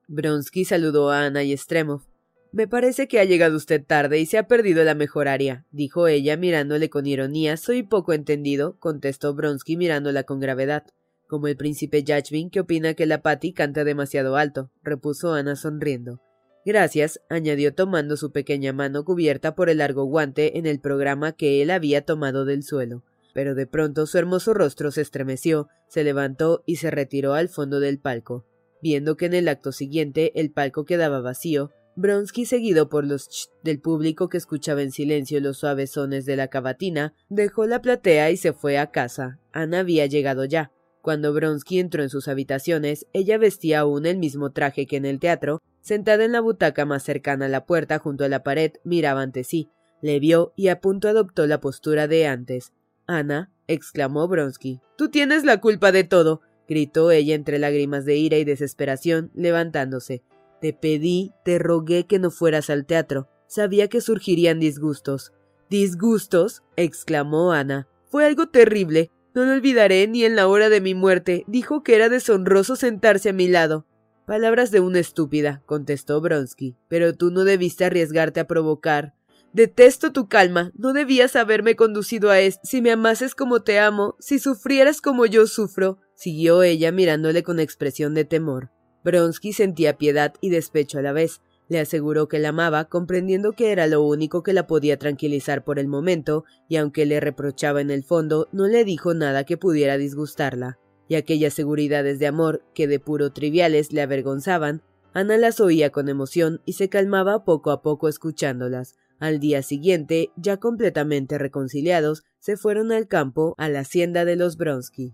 Bronsky 0.07 0.65
saludó 0.65 1.11
a 1.11 1.25
Ana 1.25 1.43
y 1.43 1.55
Stremov. 1.55 2.10
Me 2.51 2.67
parece 2.67 3.07
que 3.07 3.19
ha 3.19 3.23
llegado 3.23 3.55
usted 3.55 3.83
tarde 3.85 4.19
y 4.19 4.25
se 4.25 4.37
ha 4.37 4.47
perdido 4.47 4.83
la 4.83 4.95
mejor 4.95 5.27
área, 5.27 5.65
dijo 5.71 6.07
ella 6.07 6.35
mirándole 6.35 6.89
con 6.89 7.05
ironía. 7.05 7.55
Soy 7.57 7.83
poco 7.83 8.13
entendido, 8.13 8.77
contestó 8.79 9.33
Bronsky 9.33 9.77
mirándola 9.77 10.23
con 10.23 10.39
gravedad 10.39 10.85
como 11.31 11.47
el 11.47 11.55
príncipe 11.55 12.03
Yachvin 12.03 12.49
que 12.49 12.59
opina 12.59 12.93
que 12.93 13.05
la 13.05 13.21
Patty 13.21 13.53
canta 13.53 13.85
demasiado 13.85 14.35
alto, 14.35 14.69
repuso 14.83 15.31
Ana 15.31 15.55
sonriendo. 15.55 16.19
Gracias, 16.65 17.21
añadió 17.29 17.73
tomando 17.73 18.17
su 18.17 18.33
pequeña 18.33 18.73
mano 18.73 19.05
cubierta 19.05 19.55
por 19.55 19.69
el 19.69 19.77
largo 19.77 20.03
guante 20.03 20.57
en 20.57 20.65
el 20.65 20.81
programa 20.81 21.31
que 21.31 21.61
él 21.61 21.71
había 21.71 22.03
tomado 22.03 22.43
del 22.43 22.63
suelo. 22.63 23.05
Pero 23.33 23.55
de 23.55 23.65
pronto 23.65 24.07
su 24.07 24.17
hermoso 24.17 24.53
rostro 24.53 24.91
se 24.91 24.99
estremeció, 24.99 25.69
se 25.87 26.03
levantó 26.03 26.63
y 26.65 26.75
se 26.75 26.91
retiró 26.91 27.33
al 27.33 27.47
fondo 27.47 27.79
del 27.79 27.97
palco. 27.97 28.45
Viendo 28.81 29.15
que 29.15 29.27
en 29.27 29.33
el 29.33 29.47
acto 29.47 29.71
siguiente 29.71 30.37
el 30.37 30.51
palco 30.51 30.83
quedaba 30.83 31.21
vacío, 31.21 31.71
Bronsky, 31.95 32.45
seguido 32.45 32.89
por 32.89 33.05
los 33.05 33.27
ch 33.27 33.49
del 33.63 33.79
público 33.79 34.29
que 34.29 34.37
escuchaba 34.37 34.81
en 34.81 34.91
silencio 34.91 35.41
los 35.41 35.57
suaves 35.57 35.91
sones 35.91 36.25
de 36.25 36.35
la 36.35 36.47
cavatina, 36.47 37.13
dejó 37.29 37.65
la 37.65 37.81
platea 37.81 38.31
y 38.31 38.37
se 38.37 38.53
fue 38.53 38.77
a 38.77 38.91
casa. 38.91 39.39
Ana 39.51 39.79
había 39.79 40.05
llegado 40.05 40.45
ya. 40.45 40.71
Cuando 41.01 41.33
Bronsky 41.33 41.79
entró 41.79 42.03
en 42.03 42.09
sus 42.09 42.27
habitaciones, 42.27 43.07
ella 43.11 43.37
vestía 43.37 43.81
aún 43.81 44.05
el 44.05 44.17
mismo 44.19 44.51
traje 44.51 44.85
que 44.85 44.97
en 44.97 45.05
el 45.05 45.19
teatro, 45.19 45.61
sentada 45.81 46.23
en 46.23 46.31
la 46.31 46.41
butaca 46.41 46.85
más 46.85 47.03
cercana 47.03 47.47
a 47.47 47.49
la 47.49 47.65
puerta 47.65 47.99
junto 47.99 48.23
a 48.23 48.29
la 48.29 48.43
pared, 48.43 48.73
miraba 48.83 49.21
ante 49.21 49.43
sí. 49.43 49.69
Le 50.01 50.19
vio 50.19 50.53
y 50.55 50.69
a 50.69 50.79
punto 50.79 51.09
adoptó 51.09 51.45
la 51.47 51.59
postura 51.59 52.07
de 52.07 52.27
antes. 52.27 52.71
Ana, 53.07 53.51
exclamó 53.67 54.27
Bronsky, 54.27 54.79
tú 54.97 55.09
tienes 55.09 55.43
la 55.43 55.59
culpa 55.59 55.91
de 55.91 56.03
todo, 56.03 56.41
gritó 56.67 57.11
ella 57.11 57.35
entre 57.35 57.59
lágrimas 57.59 58.05
de 58.05 58.15
ira 58.15 58.37
y 58.37 58.45
desesperación, 58.45 59.31
levantándose. 59.33 60.23
Te 60.61 60.73
pedí, 60.73 61.33
te 61.43 61.57
rogué 61.57 62.05
que 62.05 62.19
no 62.19 62.29
fueras 62.29 62.69
al 62.69 62.85
teatro. 62.85 63.27
Sabía 63.47 63.87
que 63.87 63.99
surgirían 63.99 64.59
disgustos. 64.59 65.33
¿Disgustos? 65.71 66.61
exclamó 66.75 67.51
Ana. 67.51 67.87
Fue 68.05 68.25
algo 68.25 68.47
terrible. 68.47 69.09
No 69.33 69.43
lo 69.43 69.53
olvidaré 69.53 70.07
ni 70.07 70.23
en 70.23 70.35
la 70.35 70.47
hora 70.47 70.69
de 70.69 70.79
mi 70.79 70.93
muerte. 70.93 71.45
Dijo 71.47 71.81
que 71.81 71.95
era 71.95 72.09
deshonroso 72.09 72.75
sentarse 72.75 73.29
a 73.29 73.33
mi 73.33 73.47
lado. 73.47 73.87
Palabras 74.27 74.69
de 74.69 74.81
una 74.81 74.99
estúpida, 74.99 75.63
contestó 75.65 76.21
Bronsky. 76.21 76.75
Pero 76.87 77.15
tú 77.15 77.31
no 77.31 77.43
debiste 77.43 77.83
arriesgarte 77.85 78.39
a 78.39 78.47
provocar. 78.47 79.15
Detesto 79.53 80.11
tu 80.11 80.29
calma. 80.29 80.71
No 80.75 80.93
debías 80.93 81.35
haberme 81.35 81.75
conducido 81.75 82.29
a 82.29 82.39
esto. 82.39 82.61
Si 82.63 82.81
me 82.81 82.91
amases 82.91 83.33
como 83.33 83.63
te 83.63 83.79
amo, 83.79 84.15
si 84.19 84.37
sufrieras 84.37 85.01
como 85.01 85.25
yo 85.25 85.47
sufro, 85.47 85.97
siguió 86.13 86.61
ella 86.61 86.91
mirándole 86.91 87.41
con 87.41 87.59
expresión 87.59 88.13
de 88.13 88.25
temor. 88.25 88.69
Bronsky 89.03 89.53
sentía 89.53 89.97
piedad 89.97 90.33
y 90.41 90.49
despecho 90.49 90.99
a 90.99 91.01
la 91.01 91.13
vez. 91.13 91.41
Le 91.69 91.79
aseguró 91.79 92.27
que 92.27 92.39
la 92.39 92.49
amaba, 92.49 92.85
comprendiendo 92.85 93.53
que 93.53 93.71
era 93.71 93.87
lo 93.87 94.01
único 94.01 94.43
que 94.43 94.53
la 94.53 94.67
podía 94.67 94.97
tranquilizar 94.97 95.63
por 95.63 95.79
el 95.79 95.87
momento, 95.87 96.43
y 96.67 96.75
aunque 96.75 97.05
le 97.05 97.19
reprochaba 97.19 97.81
en 97.81 97.91
el 97.91 98.03
fondo, 98.03 98.49
no 98.51 98.67
le 98.67 98.83
dijo 98.83 99.13
nada 99.13 99.45
que 99.45 99.57
pudiera 99.57 99.97
disgustarla. 99.97 100.79
Y 101.07 101.15
aquellas 101.15 101.53
seguridades 101.53 102.19
de 102.19 102.27
amor, 102.27 102.63
que 102.73 102.87
de 102.87 102.99
puro 102.99 103.31
triviales 103.31 103.93
le 103.93 104.01
avergonzaban, 104.01 104.83
Ana 105.13 105.37
las 105.37 105.59
oía 105.59 105.89
con 105.89 106.07
emoción 106.07 106.61
y 106.65 106.73
se 106.73 106.87
calmaba 106.87 107.43
poco 107.43 107.71
a 107.71 107.81
poco 107.81 108.07
escuchándolas. 108.07 108.95
Al 109.19 109.39
día 109.39 109.61
siguiente, 109.61 110.31
ya 110.37 110.57
completamente 110.57 111.37
reconciliados, 111.37 112.23
se 112.39 112.55
fueron 112.55 112.91
al 112.91 113.07
campo, 113.07 113.53
a 113.57 113.67
la 113.67 113.81
hacienda 113.81 114.25
de 114.25 114.37
los 114.37 114.57
Bronsky. 114.57 115.13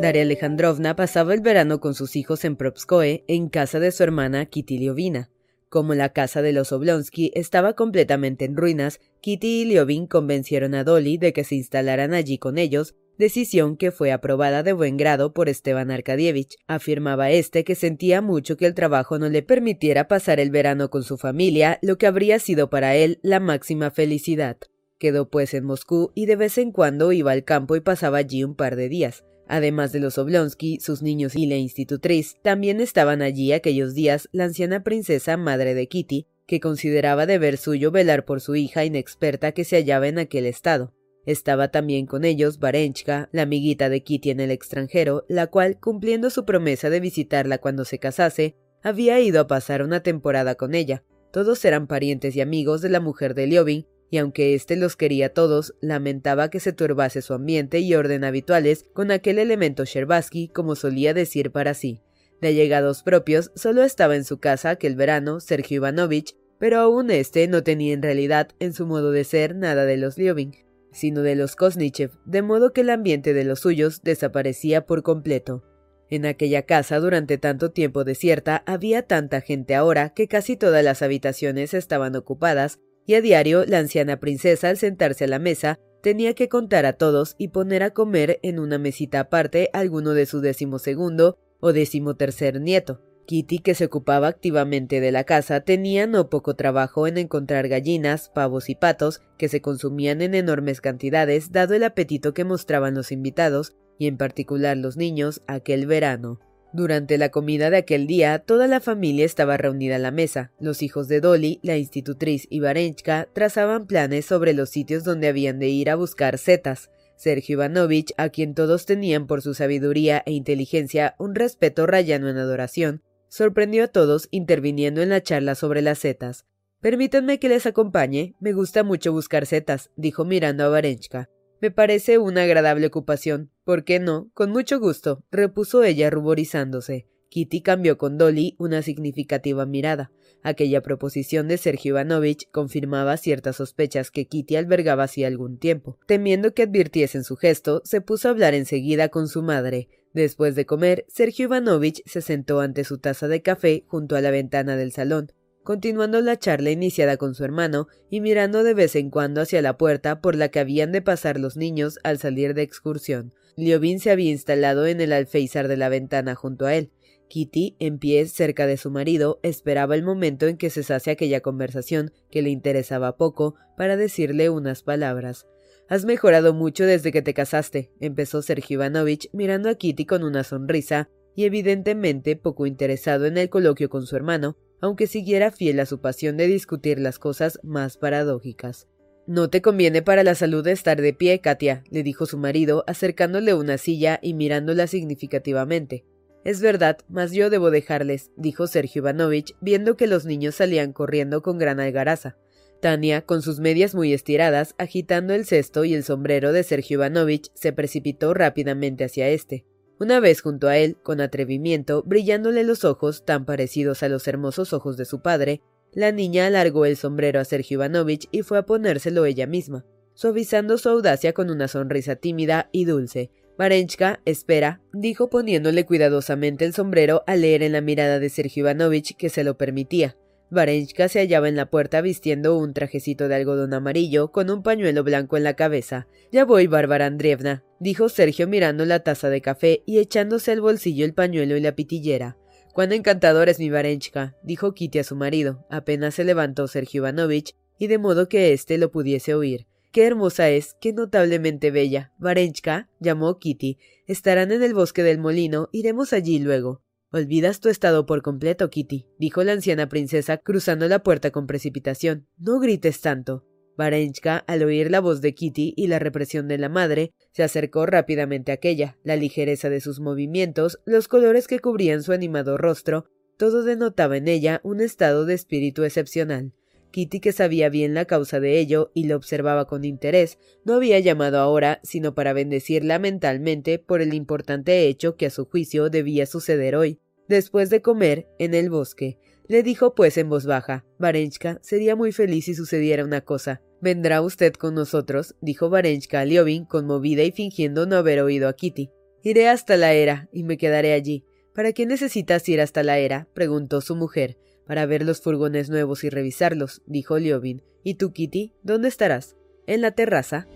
Daria 0.00 0.22
Alejandrovna 0.22 0.94
pasaba 0.94 1.34
el 1.34 1.40
verano 1.40 1.80
con 1.80 1.94
sus 1.94 2.14
hijos 2.16 2.44
en 2.44 2.56
Propskoe, 2.56 3.24
en 3.26 3.48
casa 3.48 3.80
de 3.80 3.90
su 3.90 4.02
hermana 4.02 4.46
Kitty 4.46 4.78
Liovina. 4.78 5.30
Como 5.68 5.94
la 5.94 6.12
casa 6.12 6.40
de 6.40 6.52
los 6.52 6.72
Oblonsky 6.72 7.30
estaba 7.34 7.74
completamente 7.74 8.44
en 8.44 8.56
ruinas, 8.56 9.00
Kitty 9.20 9.62
y 9.62 9.64
Liovin 9.66 10.06
convencieron 10.06 10.74
a 10.74 10.84
Dolly 10.84 11.18
de 11.18 11.32
que 11.32 11.44
se 11.44 11.56
instalaran 11.56 12.14
allí 12.14 12.38
con 12.38 12.56
ellos, 12.58 12.94
decisión 13.18 13.76
que 13.76 13.90
fue 13.90 14.12
aprobada 14.12 14.62
de 14.62 14.72
buen 14.72 14.96
grado 14.96 15.34
por 15.34 15.48
Esteban 15.48 15.90
Arkadievich. 15.90 16.56
Afirmaba 16.68 17.30
este 17.30 17.64
que 17.64 17.74
sentía 17.74 18.22
mucho 18.22 18.56
que 18.56 18.66
el 18.66 18.74
trabajo 18.74 19.18
no 19.18 19.28
le 19.28 19.42
permitiera 19.42 20.08
pasar 20.08 20.40
el 20.40 20.50
verano 20.50 20.88
con 20.88 21.02
su 21.02 21.18
familia, 21.18 21.78
lo 21.82 21.98
que 21.98 22.06
habría 22.06 22.38
sido 22.38 22.70
para 22.70 22.96
él 22.96 23.18
la 23.22 23.40
máxima 23.40 23.90
felicidad. 23.90 24.56
Quedó 24.98 25.28
pues 25.28 25.52
en 25.54 25.64
Moscú 25.64 26.12
y 26.14 26.26
de 26.26 26.36
vez 26.36 26.56
en 26.56 26.72
cuando 26.72 27.12
iba 27.12 27.32
al 27.32 27.44
campo 27.44 27.76
y 27.76 27.80
pasaba 27.80 28.18
allí 28.18 28.42
un 28.42 28.54
par 28.54 28.74
de 28.74 28.88
días. 28.88 29.24
Además 29.48 29.92
de 29.92 30.00
los 30.00 30.18
Oblonsky, 30.18 30.78
sus 30.78 31.02
niños 31.02 31.34
y 31.34 31.46
la 31.46 31.56
institutriz, 31.56 32.36
también 32.42 32.80
estaban 32.80 33.22
allí 33.22 33.52
aquellos 33.52 33.94
días 33.94 34.28
la 34.30 34.44
anciana 34.44 34.84
princesa 34.84 35.38
madre 35.38 35.74
de 35.74 35.88
Kitty, 35.88 36.26
que 36.46 36.60
consideraba 36.60 37.26
deber 37.26 37.56
suyo 37.56 37.90
velar 37.90 38.26
por 38.26 38.40
su 38.42 38.56
hija 38.56 38.84
inexperta 38.84 39.52
que 39.52 39.64
se 39.64 39.76
hallaba 39.76 40.06
en 40.06 40.18
aquel 40.18 40.44
estado. 40.46 40.92
Estaba 41.24 41.68
también 41.68 42.06
con 42.06 42.24
ellos 42.24 42.58
Varenchka, 42.58 43.28
la 43.32 43.42
amiguita 43.42 43.88
de 43.88 44.02
Kitty 44.02 44.30
en 44.30 44.40
el 44.40 44.50
extranjero, 44.50 45.24
la 45.28 45.46
cual, 45.46 45.78
cumpliendo 45.80 46.30
su 46.30 46.44
promesa 46.44 46.90
de 46.90 47.00
visitarla 47.00 47.58
cuando 47.58 47.84
se 47.84 47.98
casase, 47.98 48.56
había 48.82 49.18
ido 49.20 49.40
a 49.40 49.46
pasar 49.46 49.82
una 49.82 50.02
temporada 50.02 50.54
con 50.54 50.74
ella. 50.74 51.04
Todos 51.32 51.64
eran 51.64 51.86
parientes 51.86 52.36
y 52.36 52.40
amigos 52.40 52.80
de 52.80 52.88
la 52.90 53.00
mujer 53.00 53.34
de 53.34 53.46
Liobin, 53.46 53.86
y 54.10 54.18
aunque 54.18 54.54
éste 54.54 54.76
los 54.76 54.96
quería 54.96 55.34
todos, 55.34 55.74
lamentaba 55.80 56.50
que 56.50 56.60
se 56.60 56.72
turbase 56.72 57.22
su 57.22 57.34
ambiente 57.34 57.80
y 57.80 57.94
orden 57.94 58.24
habituales 58.24 58.84
con 58.92 59.10
aquel 59.10 59.38
elemento 59.38 59.84
Sherbaski, 59.84 60.48
como 60.48 60.76
solía 60.76 61.14
decir 61.14 61.50
para 61.50 61.74
sí. 61.74 62.00
De 62.40 62.48
allegados 62.48 63.02
propios, 63.02 63.50
solo 63.54 63.82
estaba 63.82 64.16
en 64.16 64.24
su 64.24 64.38
casa 64.38 64.70
aquel 64.70 64.96
verano 64.96 65.40
Sergio 65.40 65.76
Ivanovich, 65.76 66.36
pero 66.58 66.78
aún 66.78 67.10
éste 67.10 67.46
no 67.48 67.62
tenía 67.62 67.92
en 67.92 68.02
realidad 68.02 68.48
en 68.60 68.72
su 68.72 68.86
modo 68.86 69.10
de 69.10 69.24
ser 69.24 69.54
nada 69.54 69.84
de 69.84 69.96
los 69.96 70.16
Liobin, 70.18 70.54
sino 70.92 71.22
de 71.22 71.36
los 71.36 71.56
Kosnichev, 71.56 72.12
de 72.24 72.42
modo 72.42 72.72
que 72.72 72.80
el 72.80 72.90
ambiente 72.90 73.34
de 73.34 73.44
los 73.44 73.60
suyos 73.60 74.02
desaparecía 74.02 74.86
por 74.86 75.02
completo. 75.02 75.64
En 76.10 76.24
aquella 76.24 76.62
casa 76.62 77.00
durante 77.00 77.36
tanto 77.36 77.70
tiempo 77.70 78.04
desierta 78.04 78.62
había 78.66 79.02
tanta 79.02 79.42
gente 79.42 79.74
ahora 79.74 80.10
que 80.10 80.26
casi 80.26 80.56
todas 80.56 80.82
las 80.82 81.02
habitaciones 81.02 81.74
estaban 81.74 82.16
ocupadas 82.16 82.80
y 83.08 83.14
a 83.14 83.22
diario 83.22 83.64
la 83.64 83.78
anciana 83.78 84.20
princesa 84.20 84.68
al 84.68 84.76
sentarse 84.76 85.24
a 85.24 85.28
la 85.28 85.38
mesa 85.38 85.80
tenía 86.02 86.34
que 86.34 86.50
contar 86.50 86.84
a 86.84 86.92
todos 86.92 87.36
y 87.38 87.48
poner 87.48 87.82
a 87.82 87.92
comer 87.92 88.38
en 88.42 88.58
una 88.58 88.76
mesita 88.76 89.20
aparte 89.20 89.70
alguno 89.72 90.12
de 90.12 90.26
su 90.26 90.42
decimosegundo 90.42 91.38
o 91.58 91.72
decimotercer 91.72 92.60
nieto. 92.60 93.00
Kitty, 93.26 93.60
que 93.60 93.74
se 93.74 93.86
ocupaba 93.86 94.28
activamente 94.28 95.00
de 95.00 95.10
la 95.10 95.24
casa, 95.24 95.62
tenía 95.62 96.06
no 96.06 96.28
poco 96.28 96.54
trabajo 96.54 97.06
en 97.06 97.16
encontrar 97.16 97.68
gallinas, 97.68 98.28
pavos 98.28 98.68
y 98.68 98.74
patos, 98.74 99.22
que 99.38 99.48
se 99.48 99.62
consumían 99.62 100.20
en 100.20 100.34
enormes 100.34 100.82
cantidades, 100.82 101.50
dado 101.50 101.74
el 101.74 101.84
apetito 101.84 102.34
que 102.34 102.44
mostraban 102.44 102.94
los 102.94 103.10
invitados, 103.10 103.74
y 103.98 104.06
en 104.06 104.18
particular 104.18 104.76
los 104.76 104.98
niños, 104.98 105.40
aquel 105.46 105.86
verano. 105.86 106.40
Durante 106.72 107.16
la 107.16 107.30
comida 107.30 107.70
de 107.70 107.78
aquel 107.78 108.06
día, 108.06 108.40
toda 108.40 108.66
la 108.66 108.80
familia 108.80 109.24
estaba 109.24 109.56
reunida 109.56 109.96
a 109.96 109.98
la 109.98 110.10
mesa. 110.10 110.52
Los 110.60 110.82
hijos 110.82 111.08
de 111.08 111.20
Dolly, 111.20 111.60
la 111.62 111.78
institutriz 111.78 112.46
y 112.50 112.60
Varenchka 112.60 113.28
trazaban 113.32 113.86
planes 113.86 114.26
sobre 114.26 114.52
los 114.52 114.68
sitios 114.68 115.02
donde 115.02 115.28
habían 115.28 115.58
de 115.58 115.68
ir 115.68 115.88
a 115.88 115.94
buscar 115.94 116.36
setas. 116.36 116.90
Sergio 117.16 117.54
Ivanovich, 117.54 118.12
a 118.16 118.28
quien 118.28 118.54
todos 118.54 118.84
tenían 118.84 119.26
por 119.26 119.40
su 119.40 119.54
sabiduría 119.54 120.22
e 120.26 120.32
inteligencia 120.32 121.14
un 121.18 121.34
respeto 121.34 121.86
rayano 121.86 122.28
en 122.28 122.36
adoración, 122.36 123.02
sorprendió 123.28 123.84
a 123.84 123.88
todos 123.88 124.28
interviniendo 124.30 125.00
en 125.00 125.08
la 125.08 125.22
charla 125.22 125.54
sobre 125.54 125.80
las 125.82 125.98
setas. 125.98 126.44
Permítanme 126.80 127.40
que 127.40 127.48
les 127.48 127.66
acompañe. 127.66 128.36
Me 128.40 128.52
gusta 128.52 128.84
mucho 128.84 129.10
buscar 129.10 129.46
setas, 129.46 129.90
dijo 129.96 130.24
mirando 130.24 130.64
a 130.64 130.68
Varenchka. 130.68 131.28
Me 131.60 131.72
parece 131.72 132.18
una 132.18 132.42
agradable 132.42 132.86
ocupación. 132.86 133.50
¿Por 133.64 133.84
qué 133.84 133.98
no? 133.98 134.30
Con 134.32 134.50
mucho 134.50 134.78
gusto, 134.78 135.24
repuso 135.32 135.82
ella 135.82 136.08
ruborizándose. 136.08 137.08
Kitty 137.30 137.62
cambió 137.62 137.98
con 137.98 138.16
Dolly 138.16 138.54
una 138.58 138.82
significativa 138.82 139.66
mirada. 139.66 140.12
Aquella 140.42 140.82
proposición 140.82 141.48
de 141.48 141.58
Sergio 141.58 141.90
Ivanovich 141.90 142.48
confirmaba 142.52 143.16
ciertas 143.16 143.56
sospechas 143.56 144.12
que 144.12 144.26
Kitty 144.26 144.54
albergaba 144.54 145.02
hacía 145.02 145.26
algún 145.26 145.58
tiempo. 145.58 145.98
Temiendo 146.06 146.54
que 146.54 146.62
advirtiesen 146.62 147.24
su 147.24 147.36
gesto, 147.36 147.82
se 147.84 148.00
puso 148.00 148.28
a 148.28 148.30
hablar 148.30 148.54
enseguida 148.54 149.08
con 149.08 149.26
su 149.26 149.42
madre. 149.42 149.88
Después 150.14 150.54
de 150.54 150.64
comer, 150.64 151.04
Sergio 151.08 151.46
Ivanovich 151.46 152.02
se 152.06 152.22
sentó 152.22 152.60
ante 152.60 152.84
su 152.84 152.98
taza 152.98 153.26
de 153.26 153.42
café 153.42 153.84
junto 153.88 154.14
a 154.14 154.20
la 154.20 154.30
ventana 154.30 154.76
del 154.76 154.92
salón 154.92 155.32
continuando 155.68 156.22
la 156.22 156.38
charla 156.38 156.70
iniciada 156.70 157.18
con 157.18 157.34
su 157.34 157.44
hermano 157.44 157.88
y 158.08 158.22
mirando 158.22 158.64
de 158.64 158.72
vez 158.72 158.96
en 158.96 159.10
cuando 159.10 159.42
hacia 159.42 159.60
la 159.60 159.76
puerta 159.76 160.22
por 160.22 160.34
la 160.34 160.48
que 160.48 160.60
habían 160.60 160.92
de 160.92 161.02
pasar 161.02 161.38
los 161.38 161.58
niños 161.58 161.98
al 162.04 162.16
salir 162.16 162.54
de 162.54 162.62
excursión. 162.62 163.34
Liobin 163.54 164.00
se 164.00 164.10
había 164.10 164.30
instalado 164.30 164.86
en 164.86 165.02
el 165.02 165.12
alféizar 165.12 165.68
de 165.68 165.76
la 165.76 165.90
ventana 165.90 166.34
junto 166.34 166.64
a 166.64 166.74
él. 166.74 166.90
Kitty, 167.28 167.76
en 167.80 167.98
pie 167.98 168.26
cerca 168.28 168.66
de 168.66 168.78
su 168.78 168.90
marido, 168.90 169.40
esperaba 169.42 169.94
el 169.94 170.02
momento 170.02 170.46
en 170.46 170.56
que 170.56 170.70
cesase 170.70 171.10
aquella 171.10 171.42
conversación, 171.42 172.12
que 172.30 172.40
le 172.40 172.48
interesaba 172.48 173.18
poco, 173.18 173.56
para 173.76 173.98
decirle 173.98 174.48
unas 174.48 174.82
palabras. 174.82 175.46
Has 175.86 176.06
mejorado 176.06 176.54
mucho 176.54 176.86
desde 176.86 177.12
que 177.12 177.20
te 177.20 177.34
casaste, 177.34 177.90
empezó 178.00 178.40
Sergio 178.40 178.76
Ivanovich 178.76 179.28
mirando 179.34 179.68
a 179.68 179.74
Kitty 179.74 180.06
con 180.06 180.24
una 180.24 180.44
sonrisa 180.44 181.10
y 181.36 181.44
evidentemente 181.44 182.36
poco 182.36 182.64
interesado 182.64 183.26
en 183.26 183.36
el 183.36 183.50
coloquio 183.50 183.90
con 183.90 184.06
su 184.06 184.16
hermano, 184.16 184.56
aunque 184.80 185.06
siguiera 185.06 185.50
fiel 185.50 185.80
a 185.80 185.86
su 185.86 186.00
pasión 186.00 186.36
de 186.36 186.46
discutir 186.46 186.98
las 186.98 187.18
cosas 187.18 187.58
más 187.62 187.96
paradójicas. 187.96 188.88
No 189.26 189.50
te 189.50 189.60
conviene 189.60 190.00
para 190.00 190.24
la 190.24 190.34
salud 190.34 190.66
estar 190.66 191.02
de 191.02 191.12
pie, 191.12 191.40
Katia, 191.40 191.84
le 191.90 192.02
dijo 192.02 192.24
su 192.24 192.38
marido, 192.38 192.84
acercándole 192.86 193.52
una 193.52 193.76
silla 193.76 194.18
y 194.22 194.32
mirándola 194.32 194.86
significativamente. 194.86 196.06
Es 196.44 196.62
verdad, 196.62 196.96
mas 197.10 197.32
yo 197.32 197.50
debo 197.50 197.70
dejarles, 197.70 198.30
dijo 198.36 198.66
Sergio 198.66 199.00
Ivanovich, 199.00 199.54
viendo 199.60 199.98
que 199.98 200.06
los 200.06 200.24
niños 200.24 200.54
salían 200.54 200.94
corriendo 200.94 201.42
con 201.42 201.58
gran 201.58 201.78
algaraza. 201.78 202.38
Tania, 202.80 203.22
con 203.22 203.42
sus 203.42 203.60
medias 203.60 203.94
muy 203.94 204.12
estiradas, 204.14 204.74
agitando 204.78 205.34
el 205.34 205.44
cesto 205.44 205.84
y 205.84 205.94
el 205.94 206.04
sombrero 206.04 206.52
de 206.52 206.62
Sergio 206.62 206.94
Ivanovich, 206.94 207.50
se 207.54 207.72
precipitó 207.72 208.32
rápidamente 208.32 209.04
hacia 209.04 209.28
éste. 209.28 209.66
Una 210.00 210.20
vez 210.20 210.42
junto 210.42 210.68
a 210.68 210.78
él, 210.78 210.96
con 211.02 211.20
atrevimiento, 211.20 212.02
brillándole 212.04 212.62
los 212.62 212.84
ojos 212.84 213.24
tan 213.24 213.44
parecidos 213.44 214.02
a 214.02 214.08
los 214.08 214.28
hermosos 214.28 214.72
ojos 214.72 214.96
de 214.96 215.04
su 215.04 215.20
padre, 215.20 215.60
la 215.92 216.12
niña 216.12 216.46
alargó 216.46 216.84
el 216.84 216.96
sombrero 216.96 217.40
a 217.40 217.44
Sergio 217.44 217.76
Ivanovich 217.76 218.28
y 218.30 218.42
fue 218.42 218.58
a 218.58 218.66
ponérselo 218.66 219.24
ella 219.24 219.46
misma, 219.46 219.84
suavizando 220.14 220.78
su 220.78 220.88
audacia 220.88 221.32
con 221.32 221.50
una 221.50 221.66
sonrisa 221.66 222.14
tímida 222.16 222.68
y 222.70 222.84
dulce, 222.84 223.30
Marenchka, 223.58 224.20
espera, 224.24 224.80
dijo 224.92 225.28
poniéndole 225.30 225.84
cuidadosamente 225.84 226.64
el 226.64 226.74
sombrero 226.74 227.24
al 227.26 227.40
leer 227.40 227.64
en 227.64 227.72
la 227.72 227.80
mirada 227.80 228.20
de 228.20 228.28
Sergio 228.28 228.62
Ivanovich 228.62 229.16
que 229.16 229.30
se 229.30 229.42
lo 229.42 229.58
permitía. 229.58 230.16
Varenchka 230.50 231.08
se 231.08 231.18
hallaba 231.20 231.48
en 231.48 231.56
la 231.56 231.66
puerta 231.66 232.00
vistiendo 232.00 232.56
un 232.56 232.72
trajecito 232.72 233.28
de 233.28 233.34
algodón 233.34 233.74
amarillo 233.74 234.32
con 234.32 234.50
un 234.50 234.62
pañuelo 234.62 235.04
blanco 235.04 235.36
en 235.36 235.44
la 235.44 235.54
cabeza. 235.54 236.08
Ya 236.32 236.44
voy, 236.44 236.66
Bárbara 236.66 237.06
Andreevna, 237.06 237.64
dijo 237.80 238.08
Sergio 238.08 238.48
mirando 238.48 238.86
la 238.86 239.00
taza 239.00 239.28
de 239.28 239.42
café 239.42 239.82
y 239.84 239.98
echándose 239.98 240.52
al 240.52 240.60
bolsillo 240.60 241.04
el 241.04 241.14
pañuelo 241.14 241.56
y 241.56 241.60
la 241.60 241.76
pitillera. 241.76 242.38
Cuán 242.72 242.92
encantador 242.92 243.48
es 243.48 243.58
mi 243.58 243.70
Varenchka, 243.70 244.36
dijo 244.42 244.72
Kitty 244.72 245.00
a 245.00 245.04
su 245.04 245.16
marido. 245.16 245.66
Apenas 245.68 246.14
se 246.14 246.24
levantó 246.24 246.68
Sergio 246.68 247.00
Ivanovich, 247.00 247.56
y 247.76 247.88
de 247.88 247.98
modo 247.98 248.28
que 248.28 248.52
éste 248.52 248.78
lo 248.78 248.90
pudiese 248.90 249.34
oír. 249.34 249.66
Qué 249.90 250.06
hermosa 250.06 250.50
es, 250.50 250.76
qué 250.80 250.92
notablemente 250.92 251.70
bella. 251.70 252.12
Varenchka, 252.18 252.88
llamó 253.00 253.38
Kitty. 253.38 253.78
Estarán 254.06 254.52
en 254.52 254.62
el 254.62 254.74
bosque 254.74 255.02
del 255.02 255.18
molino, 255.18 255.68
iremos 255.72 256.12
allí 256.12 256.38
luego. 256.38 256.82
Olvidas 257.10 257.60
tu 257.60 257.70
estado 257.70 258.04
por 258.04 258.20
completo, 258.20 258.68
Kitty, 258.68 259.06
dijo 259.18 259.42
la 259.42 259.52
anciana 259.52 259.88
princesa 259.88 260.36
cruzando 260.36 260.88
la 260.88 261.02
puerta 261.02 261.30
con 261.30 261.46
precipitación. 261.46 262.28
No 262.36 262.60
grites 262.60 263.00
tanto. 263.00 263.46
Varenchka, 263.78 264.38
al 264.46 264.62
oír 264.62 264.90
la 264.90 265.00
voz 265.00 265.22
de 265.22 265.34
Kitty 265.34 265.72
y 265.74 265.86
la 265.86 265.98
represión 265.98 266.48
de 266.48 266.58
la 266.58 266.68
madre, 266.68 267.14
se 267.32 267.42
acercó 267.42 267.86
rápidamente 267.86 268.52
a 268.52 268.56
aquella. 268.56 268.98
La 269.04 269.16
ligereza 269.16 269.70
de 269.70 269.80
sus 269.80 270.00
movimientos, 270.00 270.80
los 270.84 271.08
colores 271.08 271.46
que 271.46 271.60
cubrían 271.60 272.02
su 272.02 272.12
animado 272.12 272.58
rostro, 272.58 273.06
todo 273.38 273.62
denotaba 273.62 274.18
en 274.18 274.28
ella 274.28 274.60
un 274.62 274.82
estado 274.82 275.24
de 275.24 275.32
espíritu 275.32 275.84
excepcional. 275.84 276.52
Kitty, 276.90 277.20
que 277.20 277.32
sabía 277.32 277.68
bien 277.68 277.94
la 277.94 278.04
causa 278.04 278.40
de 278.40 278.58
ello 278.58 278.90
y 278.94 279.04
lo 279.04 279.16
observaba 279.16 279.66
con 279.66 279.84
interés, 279.84 280.38
no 280.64 280.74
había 280.74 280.98
llamado 280.98 281.38
ahora 281.38 281.80
sino 281.82 282.14
para 282.14 282.32
bendecirla 282.32 282.98
mentalmente 282.98 283.78
por 283.78 284.00
el 284.00 284.14
importante 284.14 284.86
hecho 284.86 285.16
que 285.16 285.26
a 285.26 285.30
su 285.30 285.46
juicio 285.46 285.90
debía 285.90 286.26
suceder 286.26 286.76
hoy. 286.76 286.98
Después 287.28 287.70
de 287.70 287.82
comer, 287.82 288.26
en 288.38 288.54
el 288.54 288.70
bosque, 288.70 289.18
le 289.48 289.62
dijo 289.62 289.94
pues 289.94 290.16
en 290.18 290.28
voz 290.28 290.46
baja, 290.46 290.84
Varenchka 290.98 291.58
sería 291.62 291.96
muy 291.96 292.12
feliz 292.12 292.46
si 292.46 292.54
sucediera 292.54 293.04
una 293.04 293.22
cosa. 293.22 293.62
¿Vendrá 293.80 294.22
usted 294.22 294.52
con 294.54 294.74
nosotros? 294.74 295.36
dijo 295.40 295.70
Varenchka 295.70 296.20
a 296.20 296.24
Liovin, 296.24 296.64
conmovida 296.64 297.22
y 297.22 297.32
fingiendo 297.32 297.86
no 297.86 297.96
haber 297.96 298.20
oído 298.20 298.48
a 298.48 298.54
Kitty. 298.54 298.90
Iré 299.22 299.48
hasta 299.48 299.76
la 299.76 299.92
era 299.92 300.28
y 300.32 300.42
me 300.42 300.58
quedaré 300.58 300.92
allí. 300.92 301.24
¿Para 301.54 301.72
qué 301.72 301.86
necesitas 301.86 302.48
ir 302.48 302.60
hasta 302.60 302.82
la 302.82 302.98
era? 302.98 303.28
preguntó 303.34 303.80
su 303.80 303.96
mujer. 303.96 304.36
Para 304.68 304.84
ver 304.84 305.02
los 305.02 305.22
furgones 305.22 305.70
nuevos 305.70 306.04
y 306.04 306.10
revisarlos, 306.10 306.82
dijo 306.84 307.18
Liovin. 307.18 307.62
¿Y 307.82 307.94
tú, 307.94 308.12
Kitty? 308.12 308.52
¿Dónde 308.62 308.88
estarás? 308.88 309.34
En 309.66 309.80
la 309.80 309.92
terraza. 309.92 310.46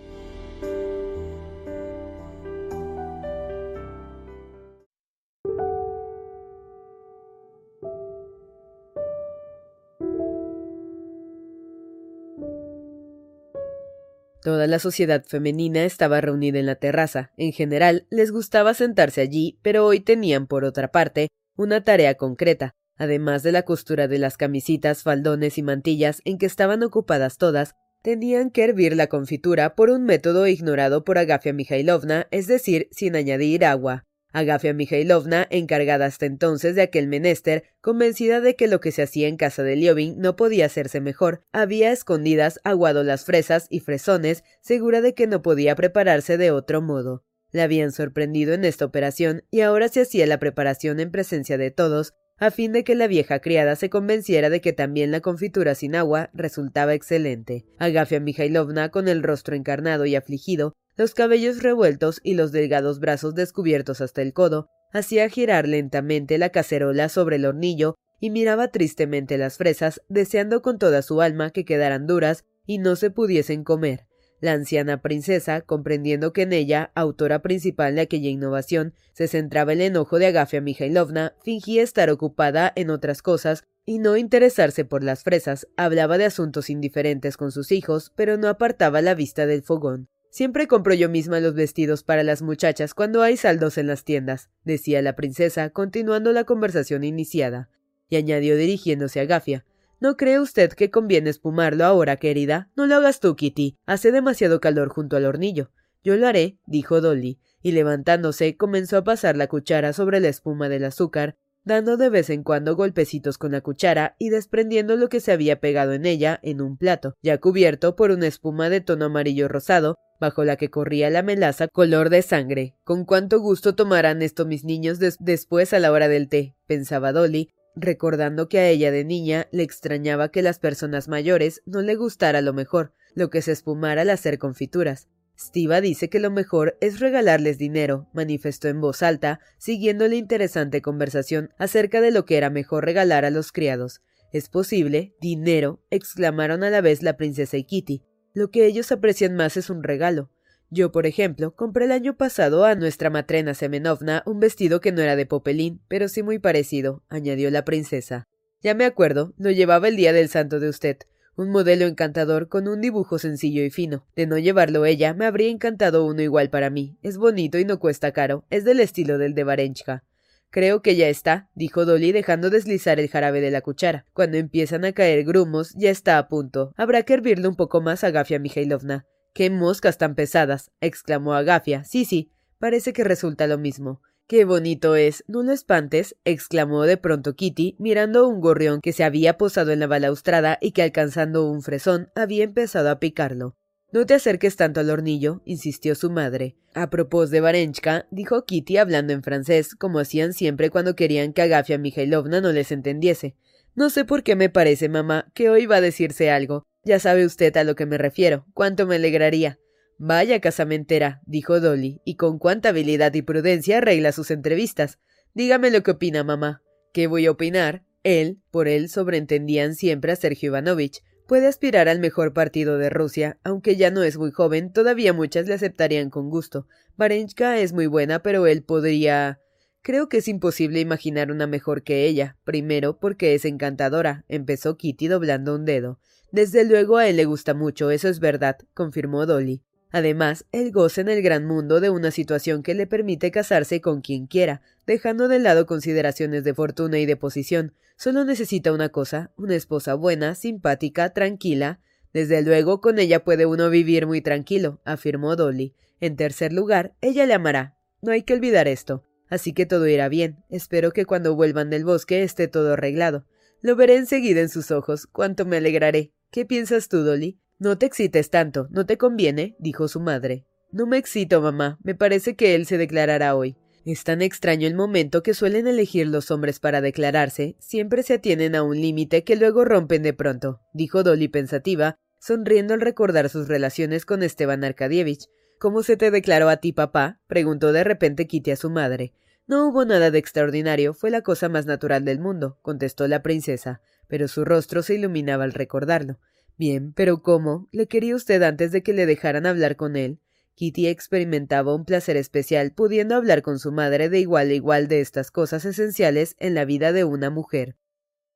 Toda 14.43 14.67
la 14.67 14.77
sociedad 14.77 15.23
femenina 15.25 15.85
estaba 15.85 16.21
reunida 16.21 16.59
en 16.59 16.67
la 16.67 16.75
terraza. 16.75 17.31
En 17.37 17.51
general, 17.51 18.05
les 18.11 18.29
gustaba 18.29 18.75
sentarse 18.75 19.21
allí, 19.21 19.57
pero 19.63 19.87
hoy 19.87 20.01
tenían, 20.01 20.45
por 20.45 20.65
otra 20.65 20.89
parte, 20.89 21.29
una 21.55 21.83
tarea 21.83 22.15
concreta, 22.15 22.75
Además 22.97 23.43
de 23.43 23.51
la 23.51 23.63
costura 23.63 24.07
de 24.07 24.19
las 24.19 24.37
camisitas, 24.37 25.03
faldones 25.03 25.57
y 25.57 25.63
mantillas 25.63 26.21
en 26.25 26.37
que 26.37 26.45
estaban 26.45 26.83
ocupadas 26.83 27.37
todas, 27.37 27.75
tenían 28.03 28.51
que 28.51 28.63
hervir 28.63 28.95
la 28.95 29.07
confitura 29.07 29.75
por 29.75 29.89
un 29.89 30.03
método 30.03 30.45
ignorado 30.47 31.03
por 31.03 31.17
Agafia 31.17 31.53
Mikhailovna, 31.53 32.27
es 32.31 32.47
decir, 32.47 32.89
sin 32.91 33.15
añadir 33.15 33.65
agua. 33.65 34.05
Agafia 34.33 34.73
Mikhailovna, 34.73 35.47
encargada 35.51 36.07
hasta 36.07 36.25
entonces 36.25 36.75
de 36.75 36.81
aquel 36.81 37.07
menester, 37.07 37.63
convencida 37.81 38.41
de 38.41 38.55
que 38.55 38.67
lo 38.67 38.81
que 38.81 38.91
se 38.91 39.03
hacía 39.03 39.27
en 39.27 39.37
casa 39.37 39.61
de 39.61 39.75
Liovin 39.75 40.19
no 40.19 40.35
podía 40.35 40.65
hacerse 40.65 41.01
mejor, 41.01 41.43
había 41.51 41.91
escondidas 41.91 42.59
aguado 42.63 43.03
las 43.03 43.25
fresas 43.25 43.67
y 43.69 43.79
fresones, 43.79 44.43
segura 44.59 45.01
de 45.01 45.13
que 45.13 45.27
no 45.27 45.43
podía 45.43 45.75
prepararse 45.75 46.37
de 46.37 46.49
otro 46.49 46.81
modo. 46.81 47.23
La 47.51 47.63
habían 47.63 47.91
sorprendido 47.91 48.55
en 48.55 48.65
esta 48.65 48.85
operación 48.85 49.43
y 49.51 49.61
ahora 49.61 49.87
se 49.87 50.01
hacía 50.01 50.25
la 50.25 50.39
preparación 50.39 50.99
en 50.99 51.11
presencia 51.11 51.59
de 51.59 51.69
todos, 51.69 52.15
a 52.37 52.51
fin 52.51 52.71
de 52.73 52.83
que 52.83 52.95
la 52.95 53.07
vieja 53.07 53.39
criada 53.39 53.75
se 53.75 53.89
convenciera 53.89 54.49
de 54.49 54.61
que 54.61 54.73
también 54.73 55.11
la 55.11 55.21
confitura 55.21 55.75
sin 55.75 55.95
agua 55.95 56.29
resultaba 56.33 56.93
excelente. 56.93 57.65
Agafia 57.77 58.19
Mikhailovna, 58.19 58.89
con 58.89 59.07
el 59.07 59.23
rostro 59.23 59.55
encarnado 59.55 60.05
y 60.05 60.15
afligido, 60.15 60.73
los 60.95 61.13
cabellos 61.13 61.63
revueltos 61.63 62.19
y 62.23 62.35
los 62.35 62.51
delgados 62.51 62.99
brazos 62.99 63.33
descubiertos 63.35 64.01
hasta 64.01 64.21
el 64.21 64.33
codo, 64.33 64.67
hacía 64.91 65.27
girar 65.29 65.67
lentamente 65.67 66.37
la 66.37 66.49
cacerola 66.49 67.09
sobre 67.09 67.37
el 67.37 67.45
hornillo 67.45 67.95
y 68.19 68.29
miraba 68.29 68.69
tristemente 68.69 69.37
las 69.37 69.57
fresas, 69.57 70.01
deseando 70.07 70.61
con 70.61 70.77
toda 70.77 71.01
su 71.01 71.21
alma 71.21 71.49
que 71.49 71.65
quedaran 71.65 72.07
duras 72.07 72.45
y 72.65 72.77
no 72.77 72.95
se 72.95 73.09
pudiesen 73.09 73.63
comer. 73.63 74.05
La 74.43 74.51
anciana 74.51 75.01
princesa, 75.01 75.61
comprendiendo 75.61 76.33
que 76.33 76.41
en 76.41 76.51
ella, 76.51 76.91
autora 76.95 77.41
principal 77.41 77.95
de 77.95 78.01
aquella 78.01 78.27
innovación, 78.27 78.93
se 79.13 79.29
centraba 79.29 79.71
el 79.71 79.79
enojo 79.79 80.19
de 80.19 80.25
Agafia 80.25 80.59
Mikhailovna, 80.59 81.33
fingía 81.45 81.81
estar 81.81 82.09
ocupada 82.09 82.73
en 82.75 82.89
otras 82.89 83.21
cosas 83.21 83.63
y 83.85 83.99
no 83.99 84.17
interesarse 84.17 84.83
por 84.83 85.01
las 85.01 85.23
fresas, 85.23 85.69
hablaba 85.77 86.17
de 86.17 86.25
asuntos 86.25 86.69
indiferentes 86.69 87.37
con 87.37 87.53
sus 87.53 87.71
hijos, 87.71 88.11
pero 88.17 88.35
no 88.35 88.49
apartaba 88.49 89.01
la 89.01 89.15
vista 89.15 89.45
del 89.45 89.63
fogón. 89.63 90.09
Siempre 90.29 90.67
compro 90.67 90.93
yo 90.93 91.07
misma 91.07 91.39
los 91.39 91.53
vestidos 91.53 92.03
para 92.03 92.23
las 92.23 92.41
muchachas 92.41 92.93
cuando 92.93 93.21
hay 93.21 93.37
saldos 93.37 93.77
en 93.77 93.87
las 93.87 94.03
tiendas, 94.03 94.49
decía 94.65 95.01
la 95.01 95.15
princesa, 95.15 95.69
continuando 95.69 96.33
la 96.33 96.43
conversación 96.43 97.05
iniciada, 97.05 97.69
y 98.09 98.17
añadió 98.17 98.57
dirigiéndose 98.57 99.21
a 99.21 99.23
Agafia 99.23 99.63
¿No 100.03 100.17
cree 100.17 100.37
usted 100.37 100.73
que 100.73 100.91
conviene 100.91 101.29
espumarlo 101.29 101.85
ahora, 101.85 102.17
querida? 102.17 102.69
No 102.75 102.87
lo 102.87 102.95
hagas 102.95 103.21
tú, 103.21 103.37
Kitty. 103.37 103.77
Hace 103.85 104.11
demasiado 104.11 104.59
calor 104.59 104.89
junto 104.89 105.15
al 105.15 105.23
hornillo. 105.23 105.71
Yo 106.03 106.17
lo 106.17 106.27
haré, 106.27 106.57
dijo 106.67 106.99
Dolly, 106.99 107.39
y 107.61 107.71
levantándose 107.71 108.57
comenzó 108.57 108.97
a 108.97 109.05
pasar 109.05 109.37
la 109.37 109.47
cuchara 109.47 109.93
sobre 109.93 110.19
la 110.19 110.27
espuma 110.27 110.67
del 110.67 110.83
azúcar, 110.83 111.37
dando 111.63 111.95
de 111.95 112.09
vez 112.09 112.29
en 112.29 112.43
cuando 112.43 112.75
golpecitos 112.75 113.37
con 113.37 113.53
la 113.53 113.61
cuchara 113.61 114.17
y 114.19 114.27
desprendiendo 114.27 114.97
lo 114.97 115.07
que 115.07 115.21
se 115.21 115.31
había 115.31 115.61
pegado 115.61 115.93
en 115.93 116.05
ella 116.05 116.37
en 116.43 116.59
un 116.59 116.75
plato, 116.75 117.15
ya 117.21 117.37
cubierto 117.37 117.95
por 117.95 118.11
una 118.11 118.27
espuma 118.27 118.69
de 118.69 118.81
tono 118.81 119.05
amarillo 119.05 119.47
rosado, 119.47 119.95
bajo 120.19 120.43
la 120.43 120.57
que 120.57 120.69
corría 120.69 121.09
la 121.11 121.23
melaza 121.23 121.69
color 121.69 122.09
de 122.09 122.23
sangre. 122.23 122.75
Con 122.83 123.05
cuánto 123.05 123.39
gusto 123.39 123.73
tomarán 123.73 124.21
esto 124.21 124.45
mis 124.45 124.65
niños 124.65 124.99
después 124.99 125.71
a 125.71 125.79
la 125.79 125.93
hora 125.93 126.09
del 126.09 126.27
té, 126.27 126.57
pensaba 126.67 127.13
Dolly, 127.13 127.53
recordando 127.75 128.49
que 128.49 128.59
a 128.59 128.67
ella 128.67 128.91
de 128.91 129.03
niña 129.03 129.47
le 129.51 129.63
extrañaba 129.63 130.29
que 130.29 130.41
las 130.41 130.59
personas 130.59 131.07
mayores 131.07 131.61
no 131.65 131.81
le 131.81 131.95
gustara 131.95 132.41
lo 132.41 132.53
mejor, 132.53 132.93
lo 133.15 133.29
que 133.29 133.41
se 133.41 133.51
espumara 133.51 134.03
al 134.03 134.09
hacer 134.09 134.37
confituras. 134.37 135.07
Stiva 135.37 135.81
dice 135.81 136.09
que 136.09 136.19
lo 136.19 136.29
mejor 136.29 136.77
es 136.79 136.99
regalarles 136.99 137.57
dinero, 137.57 138.07
manifestó 138.13 138.67
en 138.67 138.79
voz 138.81 139.01
alta, 139.01 139.39
siguiendo 139.57 140.07
la 140.07 140.15
interesante 140.15 140.81
conversación 140.81 141.49
acerca 141.57 142.01
de 142.01 142.11
lo 142.11 142.25
que 142.25 142.37
era 142.37 142.49
mejor 142.49 142.85
regalar 142.85 143.25
a 143.25 143.31
los 143.31 143.51
criados. 143.51 144.01
¿Es 144.31 144.49
posible? 144.49 145.15
¿Dinero? 145.19 145.83
exclamaron 145.89 146.63
a 146.63 146.69
la 146.69 146.81
vez 146.81 147.03
la 147.03 147.17
princesa 147.17 147.57
y 147.57 147.63
Kitty. 147.63 148.03
Lo 148.33 148.49
que 148.49 148.65
ellos 148.65 148.91
aprecian 148.91 149.35
más 149.35 149.57
es 149.57 149.69
un 149.69 149.83
regalo. 149.83 150.31
Yo, 150.73 150.91
por 150.91 151.05
ejemplo, 151.05 151.55
compré 151.55 151.85
el 151.85 151.91
año 151.91 152.17
pasado 152.17 152.65
a 152.65 152.73
nuestra 152.73 153.11
matrena 153.11 153.53
Semenovna 153.53 154.23
un 154.25 154.39
vestido 154.39 154.81
que 154.81 154.91
no 154.91 155.03
era 155.03 155.15
de 155.15 155.27
popelín, 155.27 155.81
pero 155.87 156.09
sí 156.09 156.23
muy 156.23 156.39
parecido, 156.39 157.03
añadió 157.09 157.51
la 157.51 157.63
princesa. 157.63 158.27
Ya 158.59 158.73
me 158.73 158.85
acuerdo, 158.85 159.35
lo 159.37 159.51
llevaba 159.51 159.87
el 159.87 159.97
día 159.97 160.13
del 160.13 160.29
santo 160.29 160.59
de 160.59 160.69
usted. 160.69 160.97
Un 161.35 161.51
modelo 161.51 161.85
encantador 161.85 162.47
con 162.47 162.67
un 162.67 162.81
dibujo 162.81 163.19
sencillo 163.19 163.63
y 163.63 163.69
fino. 163.69 164.07
De 164.15 164.25
no 164.25 164.39
llevarlo 164.39 164.83
ella, 164.85 165.13
me 165.13 165.27
habría 165.27 165.49
encantado 165.49 166.07
uno 166.07 166.23
igual 166.23 166.49
para 166.49 166.71
mí. 166.71 166.97
Es 167.03 167.17
bonito 167.17 167.59
y 167.59 167.65
no 167.65 167.77
cuesta 167.77 168.11
caro. 168.11 168.43
Es 168.49 168.63
del 168.63 168.79
estilo 168.79 169.19
del 169.19 169.35
de 169.35 169.43
Varenchka. 169.43 170.03
Creo 170.49 170.81
que 170.81 170.95
ya 170.95 171.07
está, 171.07 171.49
dijo 171.53 171.85
Dolly 171.85 172.11
dejando 172.11 172.49
deslizar 172.49 172.99
el 172.99 173.09
jarabe 173.09 173.41
de 173.41 173.51
la 173.51 173.61
cuchara. 173.61 174.05
Cuando 174.11 174.37
empiezan 174.37 174.85
a 174.85 174.93
caer 174.93 175.23
grumos, 175.23 175.75
ya 175.75 175.91
está 175.91 176.17
a 176.17 176.27
punto. 176.27 176.73
Habrá 176.77 177.03
que 177.03 177.13
hervirle 177.13 177.47
un 177.47 177.55
poco 177.55 177.79
más 177.79 178.03
a 178.03 178.09
Gafia 178.09 178.39
Mijailovna. 178.39 179.05
¡Qué 179.33 179.49
moscas 179.49 179.97
tan 179.97 180.13
pesadas! 180.15 180.71
exclamó 180.79 181.33
Agafia. 181.33 181.83
Sí, 181.83 182.05
sí, 182.05 182.31
parece 182.59 182.93
que 182.93 183.03
resulta 183.03 183.47
lo 183.47 183.57
mismo. 183.57 184.01
¡Qué 184.27 184.45
bonito 184.45 184.95
es! 184.95 185.23
No 185.27 185.43
lo 185.43 185.51
espantes, 185.51 186.15
exclamó 186.23 186.83
de 186.83 186.97
pronto 186.97 187.35
Kitty, 187.35 187.75
mirando 187.79 188.27
un 188.27 188.39
gorrión 188.41 188.79
que 188.79 188.93
se 188.93 189.03
había 189.03 189.37
posado 189.37 189.71
en 189.71 189.79
la 189.79 189.87
balaustrada 189.87 190.57
y 190.61 190.71
que 190.71 190.83
alcanzando 190.83 191.49
un 191.49 191.61
fresón 191.61 192.09
había 192.15 192.43
empezado 192.43 192.89
a 192.89 192.99
picarlo. 192.99 193.57
No 193.91 194.05
te 194.05 194.13
acerques 194.13 194.55
tanto 194.55 194.79
al 194.79 194.89
hornillo, 194.89 195.41
insistió 195.45 195.93
su 195.93 196.09
madre. 196.09 196.55
A 196.73 196.89
propósito 196.89 197.33
de 197.33 197.41
Varenchka, 197.41 198.07
dijo 198.11 198.45
Kitty 198.45 198.77
hablando 198.77 199.13
en 199.13 199.23
francés, 199.23 199.75
como 199.75 199.99
hacían 199.99 200.33
siempre 200.33 200.69
cuando 200.69 200.95
querían 200.95 201.33
que 201.33 201.43
Agafia 201.43 201.77
Mijailovna 201.77 202.39
no 202.41 202.51
les 202.51 202.71
entendiese. 202.71 203.35
No 203.75 203.89
sé 203.89 204.05
por 204.05 204.23
qué 204.23 204.35
me 204.35 204.49
parece, 204.49 204.89
mamá, 204.89 205.31
que 205.33 205.49
hoy 205.49 205.65
va 205.65 205.75
a 205.77 205.81
decirse 205.81 206.31
algo. 206.31 206.65
Ya 206.83 206.99
sabe 206.99 207.25
usted 207.25 207.55
a 207.57 207.63
lo 207.63 207.75
que 207.75 207.85
me 207.85 207.97
refiero. 207.97 208.45
Cuánto 208.53 208.85
me 208.85 208.95
alegraría. 208.95 209.59
Vaya 209.97 210.41
casamentera, 210.41 211.21
dijo 211.25 211.59
Dolly, 211.59 212.01
y 212.03 212.15
con 212.15 212.39
cuánta 212.39 212.69
habilidad 212.69 213.13
y 213.13 213.21
prudencia 213.21 213.77
arregla 213.77 214.11
sus 214.11 214.31
entrevistas. 214.31 214.99
Dígame 215.33 215.71
lo 215.71 215.83
que 215.83 215.91
opina, 215.91 216.23
mamá. 216.23 216.61
¿Qué 216.93 217.07
voy 217.07 217.25
a 217.25 217.31
opinar? 217.31 217.83
Él, 218.03 218.41
por 218.51 218.67
él 218.67 218.89
sobreentendían 218.89 219.75
siempre 219.75 220.11
a 220.11 220.15
Sergio 220.15 220.49
Ivanovich, 220.49 221.01
Puede 221.27 221.47
aspirar 221.47 221.87
al 221.87 221.99
mejor 221.99 222.33
partido 222.33 222.77
de 222.77 222.89
Rusia, 222.89 223.39
aunque 223.43 223.77
ya 223.77 223.91
no 223.91 224.03
es 224.03 224.17
muy 224.17 224.31
joven, 224.31 224.73
todavía 224.73 225.13
muchas 225.13 225.47
le 225.47 225.53
aceptarían 225.53 226.09
con 226.09 226.29
gusto. 226.29 226.67
Varenchka 226.97 227.59
es 227.59 227.71
muy 227.71 227.87
buena, 227.87 228.21
pero 228.21 228.45
él 228.45 228.61
podría. 228.61 229.39
Creo 229.81 230.09
que 230.09 230.17
es 230.17 230.27
imposible 230.27 230.81
imaginar 230.81 231.31
una 231.31 231.47
mejor 231.47 231.83
que 231.83 232.05
ella. 232.05 232.37
Primero, 232.43 232.99
porque 232.99 233.35
es 233.35 233.45
encantadora, 233.45 234.25
empezó 234.27 234.77
Kitty 234.77 235.07
doblando 235.07 235.55
un 235.55 235.65
dedo. 235.65 235.99
Desde 236.33 236.65
luego 236.65 236.97
a 236.97 237.07
él 237.07 237.17
le 237.17 237.25
gusta 237.25 237.53
mucho, 237.53 237.91
eso 237.91 238.09
es 238.09 238.19
verdad, 238.19 238.57
confirmó 238.73 239.27
Dolly. 239.27 239.61
Además, 239.91 240.47
él 240.51 240.71
goza 240.71 241.01
en 241.01 241.09
el 241.09 241.21
gran 241.21 241.45
mundo 241.45 241.79
de 241.79 241.91
una 241.91 242.09
situación 242.09 242.63
que 242.63 242.73
le 242.73 242.87
permite 242.87 243.29
casarse 243.29 243.81
con 243.81 244.01
quien 244.01 244.25
quiera, 244.25 244.63
dejando 244.87 245.27
de 245.27 245.37
lado 245.37 245.67
consideraciones 245.67 246.43
de 246.43 246.55
fortuna 246.55 246.97
y 246.97 247.05
de 247.05 247.17
posición. 247.17 247.75
Solo 247.97 248.25
necesita 248.25 248.73
una 248.73 248.89
cosa, 248.89 249.31
una 249.37 249.53
esposa 249.53 249.93
buena, 249.93 250.33
simpática, 250.33 251.13
tranquila. 251.13 251.81
Desde 252.13 252.41
luego, 252.41 252.81
con 252.81 252.97
ella 252.97 253.23
puede 253.23 253.45
uno 253.45 253.69
vivir 253.69 254.07
muy 254.07 254.21
tranquilo, 254.21 254.81
afirmó 254.85 255.35
Dolly. 255.35 255.75
En 255.99 256.15
tercer 256.15 256.51
lugar, 256.51 256.95
ella 257.01 257.27
le 257.27 257.35
amará. 257.35 257.77
No 258.01 258.11
hay 258.11 258.23
que 258.23 258.33
olvidar 258.33 258.67
esto. 258.67 259.03
Así 259.29 259.53
que 259.53 259.67
todo 259.67 259.85
irá 259.85 260.09
bien. 260.09 260.43
Espero 260.49 260.93
que 260.93 261.05
cuando 261.05 261.35
vuelvan 261.35 261.69
del 261.69 261.85
bosque 261.85 262.23
esté 262.23 262.47
todo 262.47 262.73
arreglado. 262.73 263.27
Lo 263.61 263.75
veré 263.75 263.97
enseguida 263.97 264.41
en 264.41 264.49
sus 264.49 264.71
ojos. 264.71 265.05
Cuánto 265.05 265.45
me 265.45 265.57
alegraré. 265.57 266.11
¿Qué 266.33 266.45
piensas 266.45 266.89
tú, 266.89 267.03
Dolly? 267.03 267.37
No 267.59 267.77
te 267.77 267.85
excites 267.85 268.31
tanto, 268.31 268.67
no 268.71 268.87
te 268.87 268.97
conviene, 268.97 269.55
dijo 269.59 269.87
su 269.87 269.99
madre. 269.99 270.47
No 270.71 270.87
me 270.87 270.97
excito, 270.97 271.39
mamá. 271.41 271.77
Me 271.83 271.93
parece 271.93 272.35
que 272.35 272.55
él 272.55 272.65
se 272.65 272.79
declarará 272.79 273.35
hoy. 273.35 273.55
Es 273.85 274.03
tan 274.03 274.23
extraño 274.23 274.65
el 274.65 274.73
momento 274.73 275.21
que 275.21 275.35
suelen 275.35 275.67
elegir 275.67 276.07
los 276.07 276.31
hombres 276.31 276.59
para 276.59 276.81
declararse, 276.81 277.55
siempre 277.59 278.01
se 278.01 278.15
atienen 278.15 278.55
a 278.55 278.63
un 278.63 278.81
límite 278.81 279.23
que 279.23 279.35
luego 279.35 279.63
rompen 279.63 280.01
de 280.01 280.13
pronto, 280.13 280.59
dijo 280.73 281.03
Dolly 281.03 281.27
pensativa, 281.27 281.99
sonriendo 282.19 282.73
al 282.73 282.81
recordar 282.81 283.29
sus 283.29 283.47
relaciones 283.47 284.03
con 284.03 284.23
Esteban 284.23 284.63
Arkadievich. 284.63 285.27
¿Cómo 285.59 285.83
se 285.83 285.97
te 285.97 286.09
declaró 286.09 286.49
a 286.49 286.57
ti, 286.57 286.73
papá? 286.73 287.19
preguntó 287.27 287.71
de 287.71 287.83
repente 287.83 288.25
Kitty 288.25 288.49
a 288.49 288.55
su 288.55 288.71
madre. 288.71 289.13
No 289.45 289.67
hubo 289.67 289.85
nada 289.85 290.09
de 290.09 290.17
extraordinario, 290.17 290.95
fue 290.95 291.11
la 291.11 291.21
cosa 291.21 291.47
más 291.47 291.67
natural 291.67 292.05
del 292.05 292.19
mundo, 292.19 292.57
contestó 292.63 293.07
la 293.07 293.21
princesa, 293.21 293.81
pero 294.07 294.27
su 294.27 294.45
rostro 294.45 294.83
se 294.83 294.95
iluminaba 294.95 295.43
al 295.43 295.53
recordarlo. 295.53 296.19
Bien, 296.57 296.93
pero 296.93 297.21
¿cómo? 297.21 297.67
¿Le 297.71 297.87
quería 297.87 298.15
usted 298.15 298.41
antes 298.43 298.71
de 298.71 298.83
que 298.83 298.93
le 298.93 299.05
dejaran 299.05 299.45
hablar 299.45 299.75
con 299.75 299.95
él? 299.95 300.19
Kitty 300.55 300.87
experimentaba 300.87 301.73
un 301.73 301.83
placer 301.83 302.15
especial 302.15 302.73
pudiendo 302.73 303.15
hablar 303.15 303.41
con 303.41 303.57
su 303.57 303.71
madre 303.71 304.09
de 304.09 304.19
igual 304.19 304.49
a 304.49 304.53
igual 304.53 304.87
de 304.87 305.01
estas 305.01 305.31
cosas 305.31 305.65
esenciales 305.65 306.35
en 306.39 306.53
la 306.53 306.65
vida 306.65 306.93
de 306.93 307.03
una 307.03 307.31
mujer. 307.31 307.75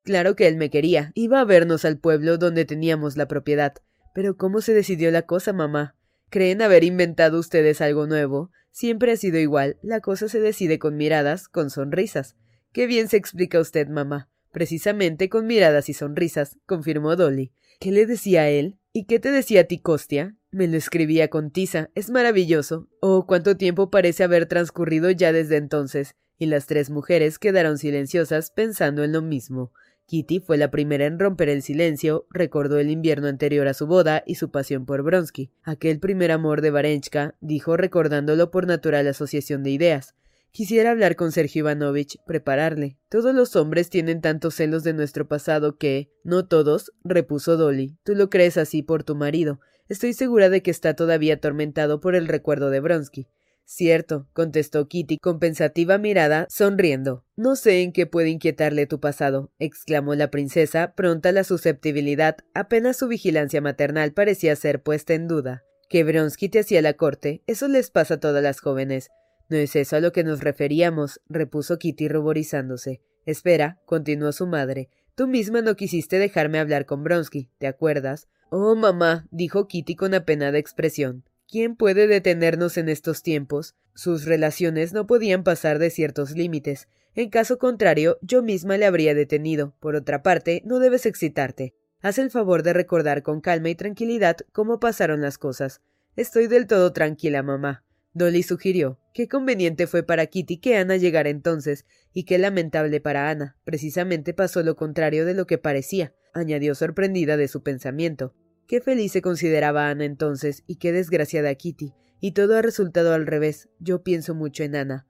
Claro 0.04 0.36
que 0.36 0.48
él 0.48 0.58
me 0.58 0.70
quería. 0.70 1.12
Iba 1.14 1.42
a 1.42 1.46
vernos 1.46 1.86
al 1.86 2.00
pueblo 2.00 2.38
donde 2.38 2.66
teníamos 2.66 3.18
la 3.18 3.28
propiedad. 3.28 3.74
Pero 4.16 4.36
¿cómo 4.36 4.62
se 4.62 4.74
decidió 4.74 5.12
la 5.12 5.24
cosa, 5.24 5.54
mamá? 5.54 5.96
¿Creen 6.30 6.62
haber 6.62 6.84
inventado 6.84 7.38
ustedes 7.38 7.82
algo 7.82 8.08
nuevo? 8.08 8.52
Siempre 8.72 9.12
ha 9.12 9.18
sido 9.18 9.38
igual. 9.38 9.78
La 9.82 10.02
cosa 10.02 10.28
se 10.28 10.40
decide 10.40 10.80
con 10.80 10.98
miradas, 10.98 11.48
con 11.48 11.70
sonrisas. 11.70 12.36
Qué 12.72 12.88
bien 12.88 13.10
se 13.10 13.18
explica 13.18 13.60
usted, 13.60 13.88
mamá. 13.88 14.30
Precisamente 14.52 15.30
con 15.30 15.48
miradas 15.48 15.90
y 15.90 15.94
sonrisas, 15.94 16.58
confirmó 16.66 17.16
Dolly. 17.16 17.52
¿Qué 17.80 17.92
le 17.92 18.06
decía 18.06 18.42
a 18.42 18.50
él? 18.50 18.78
¿Y 18.92 19.06
qué 19.06 19.20
te 19.20 19.32
decía 19.32 19.62
a 19.62 19.64
ti, 19.66 19.80
Costia? 19.80 20.36
Me 20.50 20.68
lo 20.68 20.78
escribía 20.78 21.30
con 21.30 21.52
tiza. 21.52 21.90
Es 21.94 22.10
maravilloso. 22.10 22.88
Oh, 23.00 23.28
cuánto 23.28 23.58
tiempo 23.58 23.92
parece 23.92 24.24
haber 24.24 24.48
transcurrido 24.48 25.12
ya 25.12 25.32
desde 25.32 25.58
entonces. 25.58 26.16
Y 26.40 26.48
las 26.48 26.66
tres 26.66 26.90
mujeres 26.90 27.38
quedaron 27.38 27.78
silenciosas 27.78 28.52
pensando 28.52 29.04
en 29.04 29.12
lo 29.12 29.22
mismo. 29.22 29.72
Kitty 30.08 30.40
fue 30.40 30.58
la 30.58 30.72
primera 30.72 31.06
en 31.06 31.20
romper 31.20 31.50
el 31.50 31.62
silencio, 31.62 32.28
recordó 32.30 32.80
el 32.80 32.90
invierno 32.90 33.28
anterior 33.28 33.68
a 33.68 33.74
su 33.74 33.88
boda 33.88 34.24
y 34.26 34.36
su 34.36 34.52
pasión 34.52 34.86
por 34.86 35.04
Bronsky. 35.04 35.52
Aquel 35.64 36.00
primer 36.00 36.32
amor 36.32 36.62
de 36.62 36.72
Varenchka, 36.72 37.36
dijo 37.42 37.76
recordándolo 37.76 38.50
por 38.50 38.68
natural 38.68 39.06
asociación 39.08 39.64
de 39.64 39.72
ideas. 39.72 40.16
Quisiera 40.58 40.90
hablar 40.90 41.16
con 41.16 41.32
Sergio 41.32 41.60
Ivanovich, 41.60 42.18
prepararle. 42.26 42.98
Todos 43.10 43.36
los 43.36 43.56
hombres 43.56 43.92
tienen 43.92 44.22
tantos 44.22 44.56
celos 44.56 44.84
de 44.84 44.94
nuestro 44.94 45.28
pasado 45.28 45.78
que. 45.78 46.10
No 46.24 46.48
todos, 46.48 46.94
repuso 47.04 47.58
Dolly. 47.58 47.96
Tú 48.04 48.16
lo 48.16 48.32
crees 48.32 48.58
así 48.58 48.82
por 48.82 49.04
tu 49.04 49.14
marido. 49.14 49.60
Estoy 49.88 50.14
segura 50.14 50.50
de 50.50 50.64
que 50.64 50.72
está 50.72 50.96
todavía 50.96 51.36
atormentado 51.36 52.00
por 52.00 52.16
el 52.16 52.28
recuerdo 52.28 52.72
de 52.72 52.80
Bronsky. 52.80 53.28
Cierto, 53.66 54.30
contestó 54.34 54.88
Kitty 54.88 55.20
con 55.20 55.38
pensativa 55.38 56.00
mirada, 56.00 56.48
sonriendo. 56.50 57.24
No 57.36 57.56
sé 57.56 57.84
en 57.84 57.92
qué 57.92 58.08
puede 58.08 58.30
inquietarle 58.30 58.88
tu 58.88 59.00
pasado, 59.00 59.52
exclamó 59.60 60.16
la 60.16 60.32
princesa, 60.32 60.96
pronta 60.96 61.32
la 61.32 61.44
susceptibilidad, 61.44 62.36
apenas 62.56 62.98
su 62.98 63.08
vigilancia 63.08 63.62
maternal 63.62 64.12
parecía 64.12 64.56
ser 64.56 64.82
puesta 64.82 65.14
en 65.14 65.28
duda. 65.28 65.64
Que 65.88 66.04
Bronsky 66.04 66.50
te 66.50 66.62
hacía 66.62 66.82
la 66.82 66.94
corte, 66.94 67.44
eso 67.46 67.68
les 67.68 67.92
pasa 67.92 68.16
a 68.16 68.20
todas 68.20 68.42
las 68.42 68.60
jóvenes. 68.60 69.12
No 69.50 69.58
es 69.58 69.76
eso 69.76 69.96
a 69.96 70.00
lo 70.00 70.12
que 70.12 70.24
nos 70.24 70.42
referíamos, 70.42 71.22
repuso 71.28 71.78
Kitty 71.78 72.08
ruborizándose. 72.10 73.02
Espera, 73.26 73.80
continuó 73.86 74.32
su 74.32 74.48
madre. 74.48 74.90
Tú 75.16 75.28
misma 75.28 75.62
no 75.62 75.76
quisiste 75.76 76.20
dejarme 76.20 76.60
hablar 76.60 76.86
con 76.86 77.04
Bronsky, 77.04 77.50
¿te 77.58 77.68
acuerdas? 77.68 78.28
Oh, 78.50 78.76
mamá, 78.76 79.28
dijo 79.32 79.68
Kitty 79.68 79.96
con 79.96 80.14
apenada 80.14 80.58
expresión. 80.58 81.24
¿Quién 81.48 81.76
puede 81.76 82.08
detenernos 82.08 82.78
en 82.78 82.90
estos 82.90 83.24
tiempos? 83.24 83.76
Sus 83.96 84.26
relaciones 84.26 84.94
no 84.94 85.08
podían 85.08 85.44
pasar 85.44 85.80
de 85.80 85.90
ciertos 85.90 86.32
límites. 86.32 86.88
En 87.16 87.30
caso 87.30 87.58
contrario, 87.58 88.20
yo 88.22 88.44
misma 88.44 88.78
le 88.78 88.86
habría 88.86 89.16
detenido. 89.16 89.74
Por 89.80 89.96
otra 89.96 90.22
parte, 90.22 90.62
no 90.66 90.80
debes 90.80 91.06
excitarte. 91.06 91.74
Haz 92.02 92.20
el 92.20 92.30
favor 92.30 92.64
de 92.64 92.74
recordar 92.74 93.24
con 93.24 93.42
calma 93.42 93.70
y 93.70 93.76
tranquilidad 93.76 94.38
cómo 94.52 94.80
pasaron 94.80 95.22
las 95.22 95.38
cosas. 95.38 95.82
Estoy 96.16 96.48
del 96.48 96.68
todo 96.68 96.94
tranquila, 96.94 97.42
mamá. 97.42 97.87
Dolly 98.18 98.42
sugirió. 98.42 99.00
Qué 99.14 99.28
conveniente 99.28 99.86
fue 99.86 100.02
para 100.02 100.26
Kitty 100.26 100.58
que 100.58 100.76
Ana 100.76 100.98
llegara 100.98 101.30
entonces, 101.30 101.86
y 102.14 102.24
qué 102.24 102.38
lamentable 102.40 103.00
para 103.00 103.30
Ana. 103.30 103.58
Precisamente 103.64 104.34
pasó 104.34 104.64
lo 104.64 104.76
contrario 104.76 105.26
de 105.26 105.36
lo 105.36 105.46
que 105.46 105.58
parecía, 105.58 106.14
añadió 106.34 106.74
sorprendida 106.74 107.38
de 107.38 107.48
su 107.48 107.62
pensamiento. 107.62 108.34
Qué 108.68 108.82
feliz 108.82 109.12
se 109.12 109.22
consideraba 109.22 109.90
Ana 109.90 110.06
entonces, 110.06 110.64
y 110.66 110.78
qué 110.78 110.92
desgraciada 110.92 111.54
Kitty. 111.54 111.94
Y 112.20 112.32
todo 112.32 112.58
ha 112.58 112.64
resultado 112.64 113.14
al 113.14 113.28
revés. 113.28 113.70
Yo 113.80 114.02
pienso 114.02 114.34
mucho 114.34 114.64
en 114.64 114.76
Ana. 114.76 115.06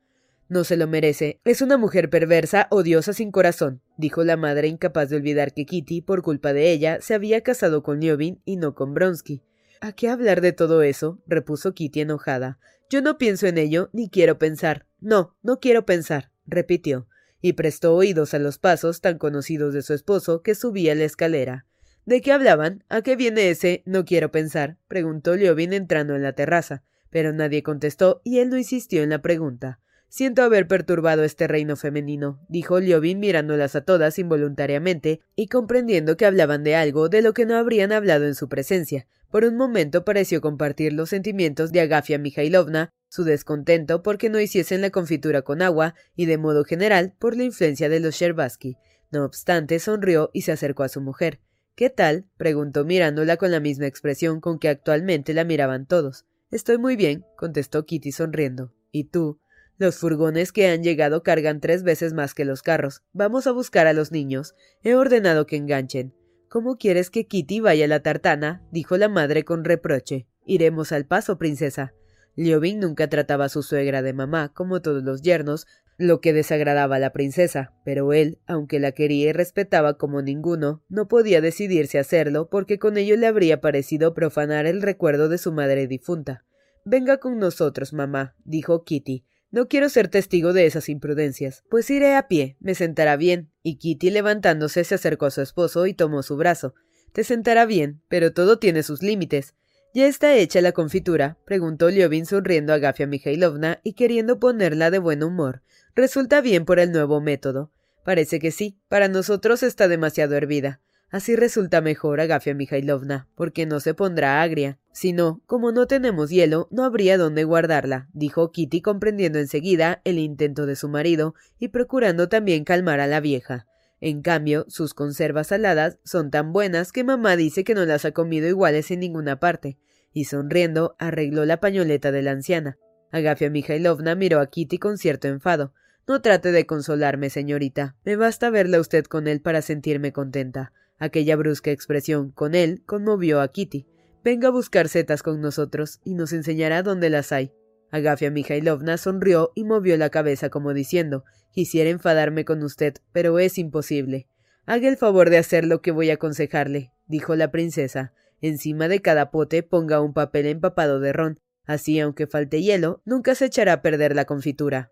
No 0.49 0.65
se 0.65 0.75
lo 0.75 0.87
merece. 0.87 1.39
Es 1.45 1.61
una 1.61 1.77
mujer 1.77 2.09
perversa, 2.09 2.67
odiosa 2.71 3.13
sin 3.13 3.31
corazón, 3.31 3.81
dijo 3.97 4.25
la 4.25 4.35
madre 4.35 4.67
incapaz 4.67 5.09
de 5.09 5.15
olvidar 5.15 5.53
que 5.53 5.65
Kitty, 5.65 6.01
por 6.01 6.21
culpa 6.21 6.51
de 6.51 6.71
ella, 6.71 6.99
se 6.99 7.13
había 7.13 7.41
casado 7.41 7.83
con 7.83 8.01
Liobin 8.01 8.41
y 8.43 8.57
no 8.57 8.75
con 8.75 8.93
Bronsky. 8.93 9.43
¿A 9.79 9.91
qué 9.91 10.09
hablar 10.09 10.41
de 10.41 10.53
todo 10.53 10.81
eso? 10.81 11.21
repuso 11.27 11.73
Kitty 11.73 12.01
enojada. 12.01 12.59
Yo 12.89 13.01
no 13.01 13.17
pienso 13.17 13.47
en 13.47 13.57
ello, 13.57 13.89
ni 13.91 14.09
quiero 14.09 14.39
pensar. 14.39 14.85
No, 14.99 15.35
no 15.43 15.59
quiero 15.59 15.85
pensar, 15.85 16.31
repitió, 16.45 17.07
y 17.41 17.53
prestó 17.53 17.93
oídos 17.95 18.33
a 18.33 18.39
los 18.39 18.59
pasos 18.59 19.01
tan 19.01 19.17
conocidos 19.17 19.73
de 19.73 19.81
su 19.81 19.93
esposo 19.93 20.41
que 20.41 20.55
subía 20.55 20.95
la 20.95 21.03
escalera. 21.03 21.65
¿De 22.05 22.21
qué 22.21 22.31
hablaban? 22.31 22.85
¿A 22.87 23.01
qué 23.01 23.17
viene 23.17 23.49
ese 23.49 23.83
no 23.85 24.05
quiero 24.05 24.31
pensar? 24.31 24.77
preguntó 24.87 25.35
Liobin 25.35 25.73
entrando 25.73 26.15
en 26.15 26.23
la 26.23 26.31
terraza. 26.33 26.83
Pero 27.09 27.33
nadie 27.33 27.63
contestó 27.63 28.21
y 28.23 28.39
él 28.39 28.49
no 28.49 28.57
insistió 28.57 29.03
en 29.03 29.09
la 29.09 29.21
pregunta. 29.21 29.79
Siento 30.09 30.41
haber 30.41 30.67
perturbado 30.67 31.23
este 31.23 31.47
reino 31.47 31.75
femenino, 31.75 32.39
dijo 32.47 32.79
Liobin 32.79 33.19
mirándolas 33.19 33.75
a 33.75 33.81
todas 33.81 34.17
involuntariamente 34.19 35.19
y 35.35 35.47
comprendiendo 35.47 36.15
que 36.15 36.25
hablaban 36.25 36.63
de 36.63 36.75
algo 36.75 37.09
de 37.09 37.21
lo 37.21 37.33
que 37.33 37.45
no 37.45 37.57
habrían 37.57 37.91
hablado 37.91 38.25
en 38.25 38.35
su 38.35 38.47
presencia. 38.47 39.07
Por 39.29 39.43
un 39.43 39.57
momento 39.57 40.05
pareció 40.05 40.39
compartir 40.39 40.93
los 40.93 41.09
sentimientos 41.09 41.73
de 41.73 41.81
Agafia 41.81 42.17
Mikhailovna, 42.17 42.91
su 43.09 43.25
descontento 43.25 44.01
porque 44.01 44.29
no 44.29 44.39
hiciesen 44.39 44.81
la 44.81 44.89
confitura 44.89 45.41
con 45.41 45.61
agua 45.61 45.95
y 46.15 46.25
de 46.25 46.37
modo 46.37 46.63
general 46.63 47.13
por 47.19 47.35
la 47.35 47.43
influencia 47.43 47.89
de 47.89 47.99
los 47.99 48.15
Sherbaski. 48.15 48.77
No 49.11 49.25
obstante, 49.25 49.79
sonrió 49.79 50.29
y 50.33 50.43
se 50.43 50.53
acercó 50.53 50.83
a 50.83 50.89
su 50.89 51.01
mujer. 51.01 51.39
¿Qué 51.75 51.89
tal? 51.89 52.25
preguntó 52.37 52.85
mirándola 52.85 53.37
con 53.37 53.51
la 53.51 53.59
misma 53.59 53.87
expresión 53.87 54.39
con 54.39 54.57
que 54.57 54.69
actualmente 54.69 55.33
la 55.33 55.43
miraban 55.43 55.85
todos. 55.85 56.25
Estoy 56.49 56.77
muy 56.77 56.95
bien, 56.95 57.25
contestó 57.35 57.85
Kitty 57.85 58.11
sonriendo. 58.11 58.73
¿Y 58.91 59.05
tú? 59.05 59.39
Los 59.79 59.97
furgones 59.97 60.51
que 60.51 60.67
han 60.67 60.83
llegado 60.83 61.21
cargan 61.21 61.59
tres 61.59 61.83
veces 61.83 62.13
más 62.13 62.33
que 62.33 62.45
los 62.45 62.63
carros. 62.63 63.03
Vamos 63.13 63.45
a 63.45 63.51
buscar 63.51 63.85
a 63.85 63.93
los 63.93 64.11
niños. 64.11 64.55
He 64.81 64.95
ordenado 64.95 65.45
que 65.45 65.55
enganchen. 65.55 66.15
¿Cómo 66.49 66.77
quieres 66.77 67.09
que 67.11 67.27
Kitty 67.27 67.59
vaya 67.59 67.85
a 67.85 67.87
la 67.87 68.01
tartana? 68.01 68.63
dijo 68.71 68.97
la 68.97 69.07
madre 69.07 69.43
con 69.43 69.63
reproche. 69.63 70.27
Iremos 70.45 70.91
al 70.91 71.05
paso, 71.05 71.37
princesa. 71.37 71.93
Liobin 72.35 72.79
nunca 72.79 73.07
trataba 73.07 73.45
a 73.45 73.49
su 73.49 73.61
suegra 73.61 74.01
de 74.01 74.13
mamá, 74.13 74.53
como 74.53 74.81
todos 74.81 75.03
los 75.03 75.21
yernos, 75.21 75.67
lo 75.97 76.21
que 76.21 76.33
desagradaba 76.33 76.97
a 76.97 76.99
la 76.99 77.11
princesa, 77.11 77.73
pero 77.83 78.13
él, 78.13 78.39
aunque 78.45 78.79
la 78.79 78.91
quería 78.91 79.29
y 79.29 79.33
respetaba 79.33 79.97
como 79.97 80.21
ninguno, 80.21 80.83
no 80.89 81.07
podía 81.07 81.41
decidirse 81.41 81.97
a 81.97 82.01
hacerlo 82.01 82.49
porque 82.49 82.77
con 82.79 82.97
ello 82.97 83.17
le 83.17 83.27
habría 83.27 83.61
parecido 83.61 84.13
profanar 84.13 84.67
el 84.67 84.81
recuerdo 84.81 85.29
de 85.29 85.39
su 85.39 85.51
madre 85.51 85.87
difunta. 85.87 86.45
Venga 86.85 87.17
con 87.17 87.39
nosotros, 87.39 87.93
mamá, 87.93 88.35
dijo 88.45 88.83
Kitty. 88.83 89.25
No 89.49 89.67
quiero 89.67 89.89
ser 89.89 90.09
testigo 90.09 90.51
de 90.53 90.65
esas 90.65 90.89
imprudencias. 90.89 91.63
Pues 91.69 91.89
iré 91.89 92.15
a 92.15 92.27
pie, 92.27 92.57
me 92.59 92.75
sentará 92.75 93.15
bien. 93.15 93.49
Y 93.63 93.77
Kitty 93.77 94.09
levantándose 94.09 94.83
se 94.83 94.95
acercó 94.95 95.25
a 95.25 95.31
su 95.31 95.41
esposo 95.41 95.87
y 95.87 95.93
tomó 95.93 96.21
su 96.23 96.35
brazo. 96.35 96.75
Te 97.13 97.23
sentará 97.23 97.65
bien, 97.65 98.01
pero 98.09 98.33
todo 98.33 98.59
tiene 98.59 98.83
sus 98.83 99.01
límites. 99.01 99.55
¿Ya 99.93 100.05
está 100.05 100.35
hecha 100.35 100.61
la 100.61 100.73
confitura? 100.73 101.37
preguntó 101.45 101.89
Liovin 101.89 102.25
sonriendo 102.25 102.73
a 102.73 102.77
Gafia 102.77 103.07
Mikhailovna 103.07 103.79
y 103.83 103.93
queriendo 103.93 104.39
ponerla 104.39 104.91
de 104.91 104.99
buen 104.99 105.23
humor. 105.23 105.63
¿Resulta 105.95 106.41
bien 106.41 106.65
por 106.65 106.79
el 106.79 106.91
nuevo 106.91 107.21
método? 107.21 107.71
Parece 108.03 108.39
que 108.39 108.51
sí. 108.51 108.77
Para 108.89 109.07
nosotros 109.07 109.63
está 109.63 109.87
demasiado 109.87 110.35
hervida. 110.35 110.81
Así 111.09 111.37
resulta 111.37 111.79
mejor, 111.79 112.19
Agafia 112.19 112.53
Mikhailovna, 112.53 113.29
porque 113.35 113.65
no 113.65 113.79
se 113.79 113.93
pondrá 113.93 114.41
agria. 114.41 114.77
Si 114.91 115.13
no, 115.13 115.41
como 115.45 115.71
no 115.71 115.87
tenemos 115.87 116.29
hielo, 116.29 116.67
no 116.69 116.83
habría 116.83 117.17
dónde 117.17 117.45
guardarla, 117.45 118.09
dijo 118.11 118.51
Kitty 118.51 118.81
comprendiendo 118.81 119.39
enseguida 119.39 120.01
el 120.03 120.19
intento 120.19 120.65
de 120.65 120.75
su 120.75 120.89
marido 120.89 121.33
y 121.59 121.69
procurando 121.69 122.27
también 122.27 122.65
calmar 122.65 122.99
a 122.99 123.07
la 123.07 123.21
vieja. 123.21 123.67
En 124.01 124.21
cambio, 124.21 124.65
sus 124.67 124.93
conservas 124.93 125.47
saladas 125.47 125.97
son 126.03 126.29
tan 126.29 126.51
buenas 126.51 126.91
que 126.91 127.05
mamá 127.05 127.37
dice 127.37 127.63
que 127.63 127.73
no 127.73 127.85
las 127.85 128.03
ha 128.03 128.11
comido 128.11 128.47
iguales 128.47 128.91
en 128.91 128.99
ninguna 128.99 129.39
parte, 129.39 129.77
y 130.11 130.25
sonriendo 130.25 130.95
arregló 130.99 131.45
la 131.45 131.61
pañoleta 131.61 132.11
de 132.11 132.21
la 132.21 132.31
anciana. 132.31 132.77
Agafia 133.11 133.49
Mikhailovna 133.49 134.15
miró 134.15 134.41
a 134.41 134.47
Kitty 134.47 134.77
con 134.77 134.97
cierto 134.97 135.29
enfado. 135.29 135.73
No 136.05 136.21
trate 136.21 136.51
de 136.51 136.65
consolarme, 136.65 137.29
señorita. 137.29 137.95
Me 138.03 138.17
basta 138.17 138.49
verla 138.49 138.79
usted 138.79 139.05
con 139.05 139.27
él 139.27 139.41
para 139.41 139.61
sentirme 139.61 140.11
contenta. 140.11 140.73
Aquella 140.99 141.35
brusca 141.35 141.71
expresión 141.71 142.31
con 142.31 142.55
él 142.55 142.81
conmovió 142.85 143.41
a 143.41 143.51
Kitty. 143.51 143.85
Venga 144.23 144.47
a 144.47 144.51
buscar 144.51 144.89
setas 144.89 145.23
con 145.23 145.41
nosotros 145.41 145.99
y 146.03 146.15
nos 146.15 146.33
enseñará 146.33 146.83
dónde 146.83 147.09
las 147.09 147.31
hay. 147.31 147.51
Agafia 147.91 148.31
Mikhailovna 148.31 148.97
sonrió 148.97 149.51
y 149.55 149.63
movió 149.63 149.95
la 149.97 150.09
cabeza 150.09 150.49
como 150.49 150.73
diciendo 150.73 151.23
Quisiera 151.51 151.89
enfadarme 151.89 152.45
con 152.45 152.61
usted, 152.63 152.95
pero 153.11 153.39
es 153.39 153.57
imposible. 153.57 154.27
Haga 154.65 154.89
el 154.89 154.97
favor 154.97 155.29
de 155.29 155.37
hacer 155.37 155.65
lo 155.65 155.81
que 155.81 155.91
voy 155.91 156.09
a 156.09 156.15
aconsejarle, 156.15 156.91
dijo 157.07 157.35
la 157.35 157.51
princesa. 157.51 158.13
Encima 158.41 158.87
de 158.87 159.01
cada 159.01 159.31
pote 159.31 159.63
ponga 159.63 160.01
un 160.01 160.13
papel 160.13 160.45
empapado 160.45 160.99
de 160.99 161.13
ron. 161.13 161.39
Así, 161.65 161.99
aunque 161.99 162.27
falte 162.27 162.61
hielo, 162.61 163.01
nunca 163.05 163.33
se 163.33 163.45
echará 163.45 163.73
a 163.73 163.81
perder 163.81 164.15
la 164.15 164.25
confitura. 164.25 164.91